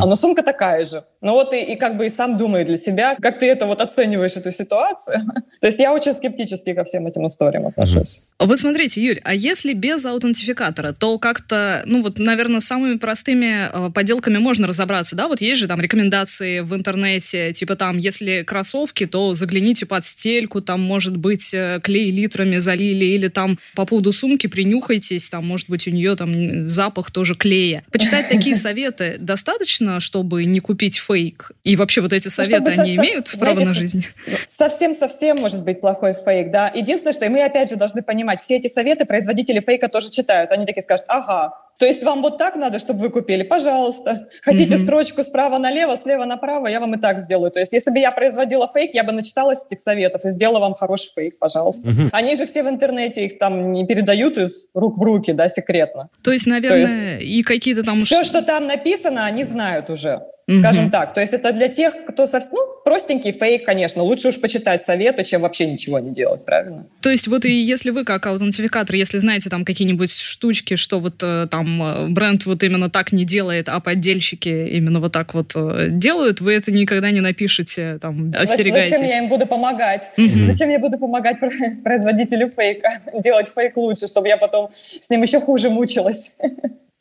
А 0.00 0.06
но 0.06 0.16
сумка 0.16 0.42
такая 0.42 0.84
же. 0.84 1.04
Ну 1.20 1.32
вот 1.32 1.52
и, 1.52 1.60
и 1.60 1.76
как 1.76 1.96
бы 1.96 2.06
и 2.06 2.10
сам 2.10 2.36
думает 2.36 2.66
для 2.66 2.76
себя, 2.76 3.16
как 3.20 3.38
ты 3.38 3.46
это 3.46 3.66
вот 3.66 3.80
оцениваешь, 3.80 4.36
эту 4.36 4.50
ситуацию. 4.50 5.20
То 5.60 5.68
есть 5.68 5.78
я 5.78 5.92
очень 5.92 6.14
скептически 6.14 6.74
ко 6.74 6.84
всем 6.84 7.06
этим 7.06 7.26
историям 7.26 7.66
отношусь. 7.66 8.24
Вот 8.40 8.58
смотрите, 8.58 9.00
Юль, 9.00 9.20
а 9.22 9.34
если 9.34 9.72
без 9.72 10.04
аутентификатора, 10.04 10.92
то 10.92 11.18
как-то, 11.18 11.82
ну 11.86 12.02
вот, 12.02 12.18
наверное, 12.18 12.60
самыми 12.60 12.98
простыми 12.98 13.68
э, 13.72 13.90
поделками 13.92 14.38
можно 14.38 14.66
разобраться, 14.66 15.14
да? 15.14 15.28
Вот 15.28 15.40
есть 15.40 15.60
же 15.60 15.68
там 15.68 15.80
рекомендации 15.80 16.60
в 16.60 16.74
интернете, 16.74 17.52
типа 17.52 17.76
там, 17.76 17.98
если 17.98 18.42
кроссовки, 18.42 18.91
то 18.92 19.34
загляните 19.34 19.86
под 19.86 20.04
стельку, 20.04 20.60
там, 20.60 20.80
может 20.80 21.16
быть, 21.16 21.52
э, 21.54 21.78
клей 21.82 22.10
литрами 22.10 22.58
залили, 22.58 23.04
или 23.04 23.28
там 23.28 23.58
по 23.74 23.86
поводу 23.86 24.12
сумки 24.12 24.46
принюхайтесь, 24.46 25.30
там, 25.30 25.46
может 25.46 25.68
быть, 25.68 25.86
у 25.88 25.90
нее 25.90 26.16
там 26.16 26.68
запах 26.68 27.10
тоже 27.10 27.34
клея. 27.34 27.84
Почитать 27.90 28.28
такие 28.28 28.54
советы 28.56 29.16
достаточно, 29.18 30.00
чтобы 30.00 30.44
не 30.44 30.60
купить 30.60 30.98
фейк? 30.98 31.52
И 31.64 31.76
вообще 31.76 32.00
вот 32.00 32.12
эти 32.12 32.26
ну, 32.26 32.30
советы, 32.30 32.70
они 32.70 32.96
имеют 32.96 33.34
право 33.38 33.60
на 33.60 33.74
жизнь? 33.74 34.06
Совсем-совсем 34.46 35.38
может 35.38 35.62
быть 35.62 35.80
плохой 35.80 36.14
фейк, 36.14 36.50
да. 36.50 36.70
Единственное, 36.74 37.12
что 37.12 37.24
и 37.24 37.28
мы 37.28 37.42
опять 37.42 37.70
же 37.70 37.76
должны 37.76 38.02
понимать, 38.02 38.40
все 38.40 38.56
эти 38.56 38.68
советы 38.68 39.04
производители 39.04 39.60
фейка 39.60 39.88
тоже 39.88 40.10
читают. 40.10 40.52
Они 40.52 40.66
такие 40.66 40.82
скажут, 40.82 41.06
ага, 41.08 41.52
то 41.82 41.86
есть 41.86 42.04
вам 42.04 42.22
вот 42.22 42.38
так 42.38 42.54
надо, 42.54 42.78
чтобы 42.78 43.00
вы 43.00 43.10
купили? 43.10 43.42
Пожалуйста. 43.42 44.28
Хотите 44.42 44.76
mm-hmm. 44.76 44.84
строчку 44.84 45.24
справа 45.24 45.58
налево, 45.58 45.96
слева 45.96 46.26
направо, 46.26 46.68
я 46.68 46.78
вам 46.78 46.94
и 46.94 47.00
так 47.00 47.18
сделаю. 47.18 47.50
То 47.50 47.58
есть 47.58 47.72
если 47.72 47.90
бы 47.90 47.98
я 47.98 48.12
производила 48.12 48.70
фейк, 48.72 48.94
я 48.94 49.02
бы 49.02 49.10
начиталась 49.10 49.64
этих 49.68 49.80
советов 49.80 50.24
и 50.24 50.30
сделала 50.30 50.60
вам 50.60 50.74
хороший 50.74 51.10
фейк, 51.12 51.40
пожалуйста. 51.40 51.90
Mm-hmm. 51.90 52.10
Они 52.12 52.36
же 52.36 52.46
все 52.46 52.62
в 52.62 52.68
интернете, 52.68 53.24
их 53.24 53.36
там 53.36 53.72
не 53.72 53.84
передают 53.84 54.38
из 54.38 54.68
рук 54.74 54.96
в 54.96 55.02
руки, 55.02 55.32
да, 55.32 55.48
секретно. 55.48 56.08
То 56.22 56.30
есть, 56.30 56.46
наверное, 56.46 56.86
То 56.86 56.92
есть, 57.18 57.24
и 57.24 57.42
какие-то 57.42 57.82
там... 57.82 57.98
Все, 57.98 58.22
что 58.22 58.42
там 58.42 58.68
написано, 58.68 59.24
они 59.24 59.42
знают 59.42 59.90
уже 59.90 60.22
скажем 60.48 60.90
так. 60.90 61.14
То 61.14 61.20
есть 61.20 61.34
это 61.34 61.52
для 61.52 61.68
тех, 61.68 62.04
кто 62.06 62.26
совсем, 62.26 62.52
ну, 62.54 62.82
простенький 62.84 63.32
фейк, 63.32 63.64
конечно. 63.64 64.02
Лучше 64.02 64.28
уж 64.28 64.40
почитать 64.40 64.82
советы, 64.82 65.24
чем 65.24 65.42
вообще 65.42 65.66
ничего 65.66 65.98
не 65.98 66.10
делать, 66.10 66.44
правильно? 66.44 66.86
То 67.00 67.10
есть 67.10 67.28
вот 67.28 67.44
и 67.44 67.52
если 67.52 67.90
вы 67.90 68.04
как 68.04 68.26
аутентификатор, 68.26 68.96
если 68.96 69.18
знаете 69.18 69.50
там 69.50 69.64
какие-нибудь 69.64 70.12
штучки, 70.12 70.76
что 70.76 71.00
вот 71.00 71.22
э, 71.22 71.46
там 71.50 71.82
э, 71.82 72.08
бренд 72.08 72.44
вот 72.46 72.62
именно 72.62 72.90
так 72.90 73.12
не 73.12 73.24
делает, 73.24 73.68
а 73.68 73.80
поддельщики 73.80 74.48
именно 74.48 75.00
вот 75.00 75.12
так 75.12 75.34
вот 75.34 75.52
э, 75.54 75.88
делают, 75.90 76.40
вы 76.40 76.54
это 76.54 76.72
никогда 76.72 77.10
не 77.10 77.20
напишите, 77.20 77.98
там, 78.00 78.32
остерегаетесь. 78.36 78.98
Зачем 78.98 79.16
я 79.16 79.18
им 79.24 79.28
буду 79.28 79.46
помогать? 79.46 80.10
Зачем 80.16 80.70
я 80.70 80.78
буду 80.78 80.98
помогать 80.98 81.36
производителю 81.84 82.50
фейка 82.54 83.02
делать 83.22 83.48
фейк 83.54 83.76
лучше, 83.76 84.06
чтобы 84.06 84.28
я 84.28 84.36
потом 84.36 84.70
с 85.00 85.08
ним 85.10 85.22
еще 85.22 85.40
хуже 85.40 85.70
мучилась? 85.70 86.36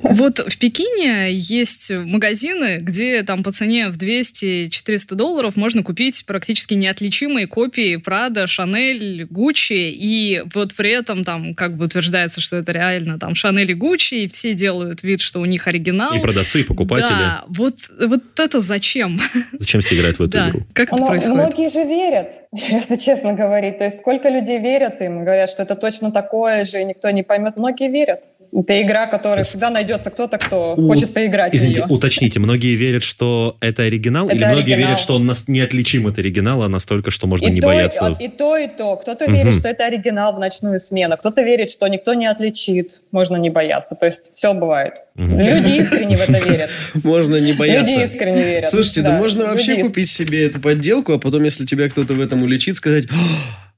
Вот 0.04 0.40
в 0.40 0.58
Пекине 0.58 1.32
есть 1.32 1.92
магазины, 1.92 2.80
где 2.82 3.24
там 3.24 3.44
по 3.44 3.52
цене 3.52 3.90
в 3.90 3.98
200-400 3.98 5.16
долларов 5.16 5.56
можно 5.56 5.84
купить 5.84 6.26
практически 6.26 6.74
неотличимые 6.74 7.48
копии 7.48 7.98
Прада, 7.98 8.48
Шанель, 8.48 9.26
Гуччи, 9.30 9.90
и 9.92 10.44
вот 10.54 10.74
при 10.74 10.92
этом 10.92 11.24
там 11.24 11.54
как 11.54 11.78
бы 11.78 11.86
утверждается, 11.86 12.42
что 12.42 12.58
это 12.58 12.72
реально 12.72 13.20
там 13.20 13.36
Шанель 13.36 13.72
и 13.72 13.74
Гуччи, 13.74 14.24
и 14.24 14.28
все 14.28 14.54
делают 14.54 15.04
вид, 15.04 15.22
что 15.22 15.40
у 15.40 15.46
них 15.46 15.68
оригинал. 15.68 16.16
И 16.16 16.20
продавцы, 16.20 16.62
и 16.62 16.64
покупатели. 16.64 17.10
Да, 17.10 17.44
вот, 17.48 17.76
вот 18.00 18.24
это 18.40 18.60
зачем? 18.60 19.20
Зачем 19.58 19.82
все 19.82 19.96
играют 19.96 20.18
в 20.18 20.24
эту 20.24 20.32
да. 20.32 20.50
игру? 20.50 20.62
Как 20.74 20.90
это 20.90 20.98
Но, 20.98 21.08
происходит? 21.08 21.36
Многие 21.36 21.70
же 21.70 21.84
верят, 21.84 22.34
если 22.52 22.96
честно 22.98 23.34
говорить. 23.34 23.78
То 23.78 23.86
есть 23.86 24.00
сколько 24.00 24.30
людей 24.30 24.60
верят 24.60 25.02
им, 25.02 25.24
говорят, 25.24 25.50
что 25.50 25.64
это 25.64 25.76
точно 25.76 26.12
такое 26.12 26.66
же, 26.66 26.82
и 26.82 26.86
никто 26.86 27.10
не 27.12 27.24
поймет. 27.24 27.58
Многие 27.58 27.90
верят. 27.90 28.24
Это 28.54 28.82
игра, 28.82 29.08
которая 29.08 29.44
всегда 29.44 29.70
найдется 29.70 30.10
кто-то, 30.10 30.38
кто 30.38 30.76
У... 30.76 30.88
хочет 30.88 31.14
поиграть 31.14 31.56
Извините, 31.56 31.84
в 31.84 31.86
нее. 31.88 31.96
уточните, 31.96 32.40
многие 32.40 32.76
верят, 32.76 33.04
что 33.04 33.56
это 33.62 33.84
оригинал, 33.84 34.28
это 34.28 34.36
или 34.36 34.44
оригинал. 34.44 34.56
многие 34.56 34.78
верят, 34.78 35.00
что 35.00 35.16
он 35.16 35.26
нас 35.26 35.48
неотличим 35.48 36.08
от 36.08 36.18
оригинала 36.20 36.68
настолько, 36.68 37.12
что 37.12 37.28
можно 37.28 37.48
и 37.48 37.52
не 37.52 37.62
то, 37.62 37.68
бояться? 37.68 38.18
И, 38.20 38.26
и 38.26 38.28
то, 38.28 38.58
и 38.58 38.68
то. 38.68 38.98
Кто-то 38.98 39.26
угу. 39.26 39.34
верит, 39.34 39.54
что 39.54 39.70
это 39.70 39.86
оригинал 39.86 40.36
в 40.36 40.40
ночную 40.40 40.80
смену, 40.80 41.18
кто-то 41.18 41.42
верит, 41.44 41.70
что 41.70 41.88
никто 41.88 42.14
не 42.14 42.26
отличит, 42.26 43.00
можно 43.12 43.38
не 43.38 43.50
бояться. 43.50 43.96
То 43.96 44.06
есть 44.06 44.24
все 44.34 44.54
бывает. 44.54 44.96
Угу. 45.16 45.26
Люди 45.26 45.80
искренне 45.80 46.18
в 46.18 46.22
это 46.22 46.44
верят. 46.50 46.70
Можно 47.04 47.38
не 47.38 47.54
бояться. 47.54 47.94
Люди 47.94 48.04
искренне 48.04 48.44
верят. 48.44 48.70
Слушайте, 48.70 49.02
да, 49.02 49.18
можно 49.18 49.46
вообще 49.46 49.82
купить 49.82 50.10
себе 50.10 50.46
эту 50.46 50.60
подделку, 50.60 51.14
а 51.14 51.20
потом, 51.20 51.44
если 51.44 51.66
тебя 51.66 51.90
кто-то 51.90 52.14
в 52.14 52.22
этом 52.22 52.44
уличит, 52.44 52.76
сказать 52.76 53.06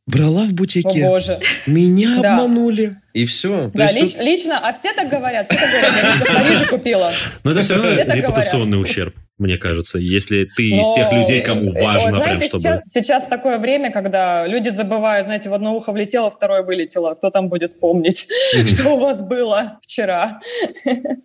брала 0.05 0.45
в 0.45 0.53
бутике. 0.53 1.05
О, 1.05 1.09
боже. 1.09 1.39
Меня 1.65 2.21
да. 2.21 2.37
обманули. 2.37 2.95
И 3.13 3.25
все. 3.25 3.71
Да, 3.73 3.91
лич, 3.91 4.13
тут... 4.13 4.23
лично, 4.23 4.59
а 4.59 4.73
все 4.73 4.93
так 4.93 5.09
говорят, 5.09 5.47
все 5.47 5.59
так 5.59 5.69
говорят. 5.69 6.19
Я 6.19 6.25
в 6.25 6.43
Париже 6.43 6.65
купила. 6.65 7.11
Но 7.43 7.51
это 7.51 7.61
все 7.61 7.75
равно 7.75 7.91
репутационный 8.13 8.81
ущерб 8.81 9.15
мне 9.39 9.57
кажется, 9.57 9.97
если 9.97 10.47
ты 10.55 10.69
Но, 10.69 10.81
из 10.81 10.93
тех 10.93 11.11
людей, 11.11 11.41
кому 11.41 11.71
важно 11.71 12.11
знаете, 12.11 12.37
прям, 12.37 12.41
чтобы... 12.41 12.61
Сейчас, 12.61 12.81
сейчас 12.85 13.27
такое 13.27 13.57
время, 13.57 13.91
когда 13.91 14.45
люди 14.45 14.69
забывают, 14.69 15.25
знаете, 15.25 15.49
в 15.49 15.53
одно 15.53 15.75
ухо 15.75 15.91
влетело, 15.91 16.29
второе 16.29 16.61
вылетело. 16.61 17.15
Кто 17.15 17.31
там 17.31 17.49
будет 17.49 17.77
помнить, 17.79 18.27
что 18.67 18.89
у 18.91 18.99
вас 18.99 19.27
было 19.27 19.79
вчера? 19.81 20.39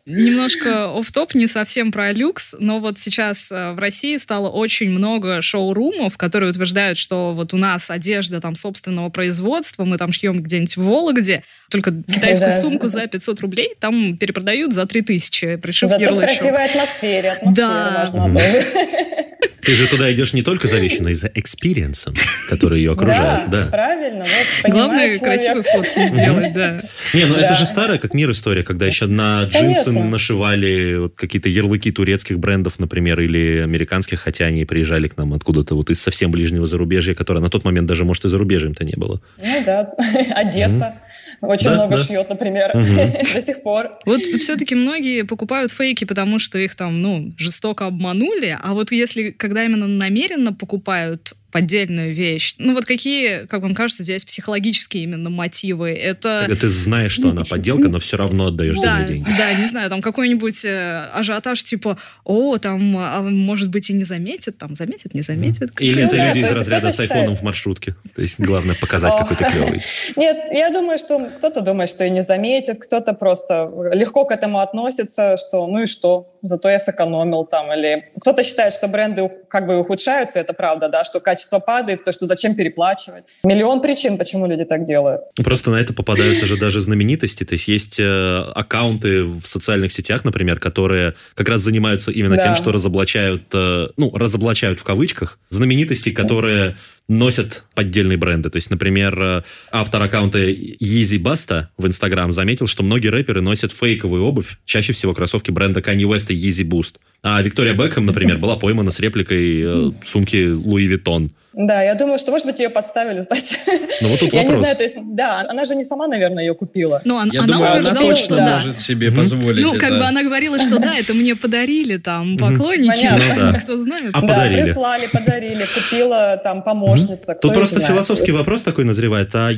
Немножко 0.07 0.97
оф 0.99 1.12
топ 1.12 1.35
не 1.35 1.47
совсем 1.47 1.92
про 1.92 2.12
люкс, 2.12 2.57
но 2.59 2.81
вот 2.81 2.99
сейчас 2.99 3.53
э, 3.53 3.73
в 3.73 3.79
России 3.79 4.16
стало 4.16 4.49
очень 4.49 4.88
много 4.88 5.42
шоурумов, 5.42 6.16
которые 6.16 6.51
утверждают, 6.51 6.97
что 6.97 7.35
вот 7.35 7.53
у 7.53 7.59
нас 7.59 7.90
одежда 7.90 8.40
там 8.40 8.55
собственного 8.55 9.11
производства, 9.11 9.85
мы 9.85 9.99
там 9.99 10.12
шьем 10.12 10.42
где-нибудь 10.42 10.77
в 10.79 10.85
Вологде, 10.85 11.42
только 11.71 11.92
китайскую 11.92 12.53
сумку 12.53 12.88
за 12.88 13.07
500 13.07 13.40
рублей 13.40 13.75
там 13.79 14.16
перепродают 14.16 14.73
за 14.73 14.87
3000, 14.87 15.57
пришив 15.57 15.90
Зато 15.90 16.03
ярлычок. 16.03 16.31
в 16.31 16.38
красивой 16.38 16.64
атмосфере, 16.64 17.31
атмосфера 17.33 17.55
да. 17.55 17.98
Важна 18.07 18.41
Ты 19.69 19.75
же 19.75 19.87
туда 19.87 20.11
идешь 20.11 20.33
не 20.33 20.41
только 20.41 20.67
за 20.67 20.79
вещью, 20.79 21.03
но 21.03 21.11
и 21.11 21.13
за 21.13 21.31
experience 21.35 21.96
ом, 21.96 22.14
который 22.49 22.79
ее 22.79 22.93
окружает. 22.93 23.51
Да, 23.51 23.65
да. 23.65 23.71
правильно. 23.71 24.25
Вот, 24.25 24.73
Главное, 24.73 25.19
красивые 25.19 25.63
фотки 25.63 26.09
сделать, 26.09 26.55
да. 26.55 26.79
Не, 27.13 27.27
ну 27.27 27.35
это 27.35 27.55
же 27.55 27.67
старая, 27.67 27.99
как 27.99 28.15
мир 28.15 28.31
история, 28.31 28.63
когда 28.63 28.87
еще 28.87 29.07
на 29.07 29.45
джинсы 29.45 29.93
нашивали 29.93 31.11
какие-то 31.15 31.51
ярлыки 31.51 31.93
турецких 31.93 32.39
брендов, 32.39 32.79
например, 32.79 33.21
или 33.21 33.59
американских, 33.59 34.21
хотя 34.21 34.47
они 34.47 34.65
приезжали 34.65 35.07
к 35.07 35.19
нам 35.19 35.35
откуда-то 35.35 35.75
вот 35.75 35.91
из 35.91 36.01
совсем 36.01 36.31
ближнего 36.31 36.67
зарубежья, 36.67 37.13
которое 37.13 37.41
на 37.41 37.51
тот 37.51 37.65
момент 37.65 37.89
даже, 37.89 38.07
может, 38.07 38.25
и 38.25 38.31
зарубежьем-то 38.31 38.87
не 38.87 38.95
было. 38.97 39.21
Ну 39.37 39.63
да, 39.67 39.93
Одесса. 40.35 40.95
Очень 41.41 41.71
да, 41.71 41.75
много 41.75 41.97
да. 41.97 42.03
шьет, 42.03 42.29
например, 42.29 42.71
угу. 42.75 42.85
до 43.35 43.43
сих 43.43 43.62
пор. 43.62 43.99
Вот 44.07 44.21
все-таки 44.21 44.75
многие 44.75 45.23
покупают 45.23 45.73
фейки, 45.73 46.05
потому 46.05 46.38
что 46.38 46.59
их 46.59 46.75
там, 46.75 47.03
ну, 47.03 47.35
жестоко 47.38 47.87
обманули, 47.87 48.57
а 48.61 48.75
вот 48.75 48.93
если, 48.93 49.31
когда 49.31 49.64
именно 49.64 49.87
намеренно 49.87 50.53
покупают 50.53 51.35
поддельную 51.51 52.13
вещь. 52.13 52.55
Ну 52.59 52.75
вот 52.75 52.85
какие, 52.85 53.47
как 53.47 53.63
вам 53.63 53.75
кажется, 53.75 54.03
здесь 54.03 54.25
психологические 54.25 55.05
именно 55.05 55.31
мотивы? 55.31 55.93
Это... 55.93 56.45
Когда 56.47 56.61
ты 56.61 56.69
знаешь, 56.69 57.13
что 57.13 57.31
она 57.31 57.45
подделка, 57.45 57.89
но 57.89 57.99
все 57.99 58.17
равно 58.17 58.49
отдаешь 58.49 58.77
да, 58.77 58.83
за 58.83 58.97
нее 58.97 59.07
деньги. 59.07 59.29
Да, 59.37 59.53
не 59.55 59.67
знаю, 59.67 59.89
там 59.91 60.03
какой-нибудь 60.03 60.65
э, 60.65 61.09
ажиотаж 61.13 61.63
типа, 61.63 61.99
о, 62.25 62.59
там, 62.59 62.97
а, 62.99 63.23
может 63.23 63.69
быть, 63.71 63.91
и 63.91 63.93
не 63.93 64.05
заметит, 64.05 64.59
там, 64.59 64.75
заметит, 64.75 65.15
не 65.15 65.23
заметит. 65.23 65.81
Или 65.81 66.05
это 66.05 66.17
люди 66.17 66.41
из 66.41 66.51
разряда 66.53 66.93
с 66.93 67.01
айфоном 67.01 67.35
в 67.35 67.43
маршрутке. 67.43 67.95
То 68.15 68.23
есть 68.23 68.39
главное 68.39 68.77
показать, 68.77 69.15
какой 69.17 69.37
ты 69.37 69.45
клевый. 69.45 69.83
Нет, 70.17 70.37
я 70.53 70.71
думаю, 70.71 70.99
что 70.99 71.19
кто-то 71.39 71.61
думает, 71.61 71.91
что 71.91 72.05
и 72.05 72.11
не 72.11 72.23
заметит, 72.23 72.81
кто-то 72.81 73.15
просто 73.15 73.71
легко 73.95 74.25
к 74.25 74.33
этому 74.33 74.59
относится, 74.59 75.37
что 75.37 75.67
ну 75.67 75.83
и 75.83 75.87
что, 75.87 76.35
зато 76.43 76.69
я 76.69 76.79
сэкономил 76.79 77.45
там. 77.45 77.73
Или 77.73 78.13
кто-то 78.21 78.43
считает, 78.43 78.75
что 78.75 78.89
бренды 78.89 79.29
как 79.49 79.67
бы 79.67 79.79
ухудшаются, 79.79 80.39
это 80.39 80.53
правда, 80.53 80.89
да, 80.89 81.05
что 81.05 81.21
качество 81.21 81.38
падает, 81.61 82.05
то 82.05 82.12
что 82.12 82.27
зачем 82.27 82.55
переплачивать. 82.55 83.24
Миллион 83.44 83.81
причин, 83.81 84.18
почему 84.18 84.46
люди 84.46 84.64
так 84.64 84.87
делают. 84.87 85.22
Просто 85.37 85.70
на 85.70 85.77
это 85.77 85.92
попадаются 85.92 86.46
же 86.46 86.57
даже 86.57 86.81
знаменитости. 86.81 87.44
То 87.44 87.55
есть 87.55 87.68
есть 87.68 87.98
э, 88.01 88.53
аккаунты 88.55 89.22
в 89.24 89.44
социальных 89.44 89.92
сетях, 89.92 90.24
например, 90.24 90.59
которые 90.59 91.14
как 91.35 91.48
раз 91.48 91.61
занимаются 91.61 92.11
именно 92.11 92.37
тем, 92.37 92.55
что 92.55 92.72
разоблачают, 92.72 93.44
э, 93.53 93.88
ну, 93.96 94.11
разоблачают 94.16 94.81
в 94.81 94.85
кавычках 94.85 95.38
знаменитостей, 95.51 96.12
которые 96.12 96.77
носят 97.09 97.64
поддельные 97.75 98.18
бренды. 98.18 98.51
То 98.51 98.57
есть, 98.57 98.71
например, 98.71 99.18
э, 99.21 99.42
автор 99.73 100.03
аккаунта 100.03 100.38
Yeezy 100.38 101.18
Basta 101.21 101.68
в 101.79 101.87
Instagram 101.87 102.33
заметил, 102.33 102.66
что 102.66 102.83
многие 102.83 103.09
рэперы 103.09 103.40
носят 103.40 103.73
фейковую 103.73 104.23
обувь, 104.25 104.59
чаще 104.66 104.92
всего 104.92 105.14
кроссовки 105.14 105.51
бренда 105.51 105.81
Kanye 105.81 106.05
West 106.05 106.33
и 106.33 106.35
Yeezy 106.35 106.68
Boost. 106.68 106.97
А 107.23 107.42
Виктория 107.42 107.75
Бекхэм, 107.75 108.07
например, 108.07 108.38
была 108.38 108.57
поймана 108.57 108.90
с 108.90 109.01
репликой 109.01 109.62
э, 109.62 109.90
сумки 110.05 110.37
Louis 110.37 110.87
Vuitton. 110.87 111.31
Да, 111.59 111.83
я 111.83 111.97
думаю, 111.97 112.21
что, 112.21 112.31
может 112.31 112.47
быть, 112.47 112.61
ее 112.61 112.71
подставили, 112.71 113.18
знаете. 113.29 113.57
Ну 114.01 114.09
вот 114.09 114.21
тут 114.21 114.33
я 114.33 114.42
вопрос. 114.42 114.59
не 114.59 114.62
знаю, 114.62 114.77
то 114.77 114.83
есть, 114.85 114.97
да, 115.01 115.44
она 115.49 115.64
же 115.64 115.75
не 115.75 115.85
сама, 115.85 116.07
наверное, 116.07 116.44
ее 116.44 116.55
купила. 116.55 117.03
Ну, 117.05 117.16
я 117.33 117.42
она 117.42 117.55
думаю, 117.55 117.73
утверждала, 117.73 118.01
она 118.01 118.11
точно 118.11 118.37
да. 118.37 118.55
может 118.55 118.79
себе 118.79 119.11
позволить 119.11 119.64
Ну, 119.64 119.77
как 119.77 119.90
бы 119.90 120.05
она 120.05 120.23
говорила, 120.23 120.61
что 120.61 120.79
да, 120.79 120.97
это 120.97 121.14
мне 121.14 121.35
подарили 121.35 121.97
там 121.97 122.38
поклонники, 122.38 123.09
ну, 123.37 123.53
да. 123.53 123.59
кто 123.59 123.77
знает. 123.77 124.11
А 124.12 124.21
подарили. 124.21 124.61
Да, 124.61 124.66
прислали, 124.66 125.07
подарили, 125.09 125.66
купила 125.75 126.40
там 126.42 126.62
помощница. 126.62 127.35
Тут 127.35 127.55
просто 127.55 127.81
философский 127.81 128.31
вопрос 128.31 128.62
такой 128.62 128.85
назревает, 128.85 129.35
а 129.35 129.51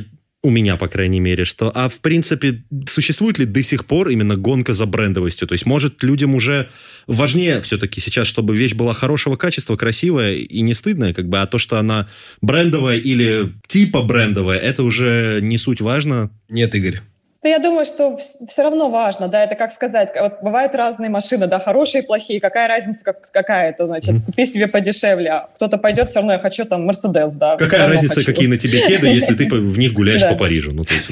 у 0.43 0.49
меня, 0.49 0.75
по 0.75 0.87
крайней 0.87 1.19
мере, 1.19 1.45
что, 1.45 1.71
а 1.73 1.87
в 1.87 1.99
принципе, 1.99 2.63
существует 2.87 3.37
ли 3.37 3.45
до 3.45 3.61
сих 3.61 3.85
пор 3.85 4.09
именно 4.09 4.35
гонка 4.35 4.73
за 4.73 4.85
брендовостью? 4.87 5.47
То 5.47 5.53
есть, 5.53 5.65
может, 5.65 6.01
людям 6.03 6.33
уже 6.33 6.69
важнее 7.05 7.61
все-таки 7.61 8.01
сейчас, 8.01 8.27
чтобы 8.27 8.55
вещь 8.55 8.73
была 8.73 8.93
хорошего 8.93 9.35
качества, 9.35 9.75
красивая 9.75 10.35
и 10.35 10.61
не 10.61 10.73
стыдная, 10.73 11.13
как 11.13 11.29
бы, 11.29 11.39
а 11.41 11.47
то, 11.47 11.59
что 11.59 11.77
она 11.77 12.09
брендовая 12.41 12.97
или 12.97 13.53
типа 13.67 14.01
брендовая, 14.01 14.57
это 14.57 14.83
уже 14.83 15.39
не 15.41 15.57
суть 15.57 15.81
важно? 15.81 16.31
Нет, 16.49 16.73
Игорь. 16.73 17.01
Да 17.43 17.49
я 17.49 17.57
думаю, 17.57 17.87
что 17.87 18.15
все 18.17 18.61
равно 18.61 18.89
важно, 18.91 19.27
да, 19.27 19.43
это 19.43 19.55
как 19.55 19.71
сказать, 19.71 20.09
вот 20.19 20.43
бывают 20.43 20.75
разные 20.75 21.09
машины, 21.09 21.47
да, 21.47 21.57
хорошие 21.57 22.03
и 22.03 22.05
плохие, 22.05 22.39
какая 22.39 22.67
разница, 22.67 23.03
как, 23.03 23.31
какая 23.31 23.71
это, 23.71 23.87
значит, 23.87 24.23
купи 24.23 24.45
себе 24.45 24.67
подешевле, 24.67 25.29
а 25.31 25.49
кто-то 25.55 25.79
пойдет, 25.79 26.07
все 26.07 26.19
равно 26.19 26.33
я 26.33 26.39
хочу 26.39 26.65
там 26.65 26.85
Мерседес, 26.85 27.33
да. 27.33 27.57
Какая 27.57 27.87
разница, 27.87 28.15
хочу. 28.15 28.27
какие 28.27 28.47
на 28.47 28.59
тебе 28.59 28.85
кеды, 28.85 29.07
если 29.07 29.33
ты 29.33 29.47
в 29.49 29.79
них 29.79 29.93
гуляешь 29.93 30.21
по 30.29 30.35
Парижу, 30.35 30.69
ну, 30.71 30.83
то 30.83 30.93
есть 30.93 31.09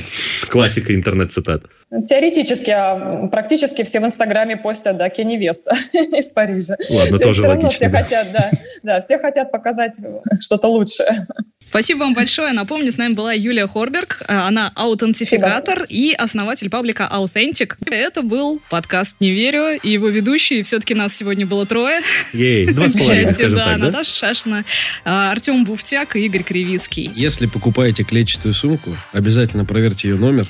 классика 0.50 0.94
интернет-цитат. 0.94 1.63
Теоретически, 2.08 2.70
а 2.70 3.28
практически 3.32 3.84
все 3.84 4.00
в 4.00 4.06
Инстаграме 4.06 4.56
постят, 4.56 4.98
да, 4.98 5.10
Кенни 5.10 5.36
Веста 5.36 5.76
из 5.94 6.30
Парижа. 6.30 6.78
Ладно, 6.92 7.18
тоже 7.18 7.42
логично. 7.42 7.70
все 7.72 7.89
хотят, 7.89 8.32
да, 8.32 8.52
да, 8.84 9.02
все 9.02 9.18
хотят 9.18 9.52
показать 9.52 9.94
что-то 10.39 10.68
лучшее. 10.68 11.26
Спасибо 11.69 11.99
вам 11.99 12.15
большое. 12.15 12.51
Напомню, 12.51 12.91
с 12.91 12.97
нами 12.97 13.13
была 13.13 13.32
Юлия 13.32 13.67
Хорберг. 13.67 14.23
Э, 14.27 14.47
она 14.47 14.71
аутентификатор 14.73 15.86
и 15.88 16.13
основатель 16.13 16.67
паблика 16.67 17.08
Authentic. 17.12 17.75
Это 17.86 18.23
был 18.23 18.60
подкаст 18.71 19.17
«Не 19.19 19.29
верю» 19.29 19.79
и 19.79 19.91
его 19.91 20.08
ведущий. 20.10 20.63
Все-таки 20.63 20.95
нас 20.95 21.15
сегодня 21.15 21.45
было 21.45 21.67
трое. 21.67 22.01
Ей, 22.34 22.71
два 22.71 22.89
с 22.89 22.93
половиной, 22.93 23.36
скажем 23.36 23.55
да, 23.55 23.65
так, 23.65 23.79
да? 23.79 23.86
Наташа 23.86 24.15
Шашина, 24.15 24.65
э, 25.05 25.10
Артем 25.10 25.63
Буфтяк 25.63 26.15
и 26.15 26.25
Игорь 26.25 26.41
Кривицкий. 26.41 27.12
Если 27.15 27.45
покупаете 27.45 28.03
клетчатую 28.03 28.55
сумку, 28.55 28.97
обязательно 29.13 29.63
проверьте 29.63 30.10
ее 30.10 30.15
номер. 30.15 30.47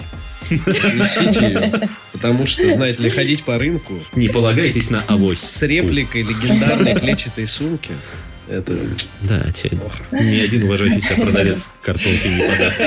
Несите 0.50 1.48
ее. 1.48 1.90
Потому 2.14 2.48
что, 2.48 2.72
знаете 2.72 3.04
ли, 3.04 3.10
ходить 3.10 3.44
по 3.44 3.58
рынку... 3.58 4.00
Не 4.16 4.30
полагайтесь 4.30 4.90
на 4.90 5.02
авось. 5.02 5.42
С 5.42 5.62
репликой 5.64 6.22
легендарной 6.22 6.96
клетчатой 6.98 7.46
сумки 7.46 7.92
это... 8.50 8.76
Да, 9.22 9.52
тебе 9.52 9.78
ни 10.12 10.40
один 10.40 10.64
уважающий 10.64 11.02
себя 11.02 11.26
продавец 11.26 11.70
картонки 11.82 12.28
не 12.28 12.44
подаст. 12.50 12.82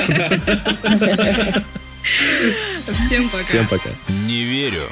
Всем 2.91 3.29
пока. 3.29 3.43
Всем 3.43 3.67
пока. 3.67 3.89
Не 4.27 4.43
верю. 4.43 4.91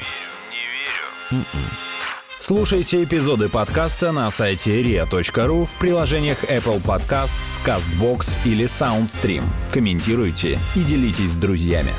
Не 0.50 1.40
верю. 1.40 1.44
Слушайте 2.40 3.04
эпизоды 3.04 3.48
подкаста 3.48 4.10
на 4.10 4.30
сайте 4.30 4.82
ria.ru 4.82 5.64
в 5.64 5.78
приложениях 5.78 6.42
Apple 6.44 6.82
Podcasts, 6.82 7.30
CastBox 7.64 8.30
или 8.44 8.64
SoundStream. 8.64 9.44
Комментируйте 9.70 10.58
и 10.74 10.80
делитесь 10.80 11.32
с 11.32 11.36
друзьями. 11.36 11.92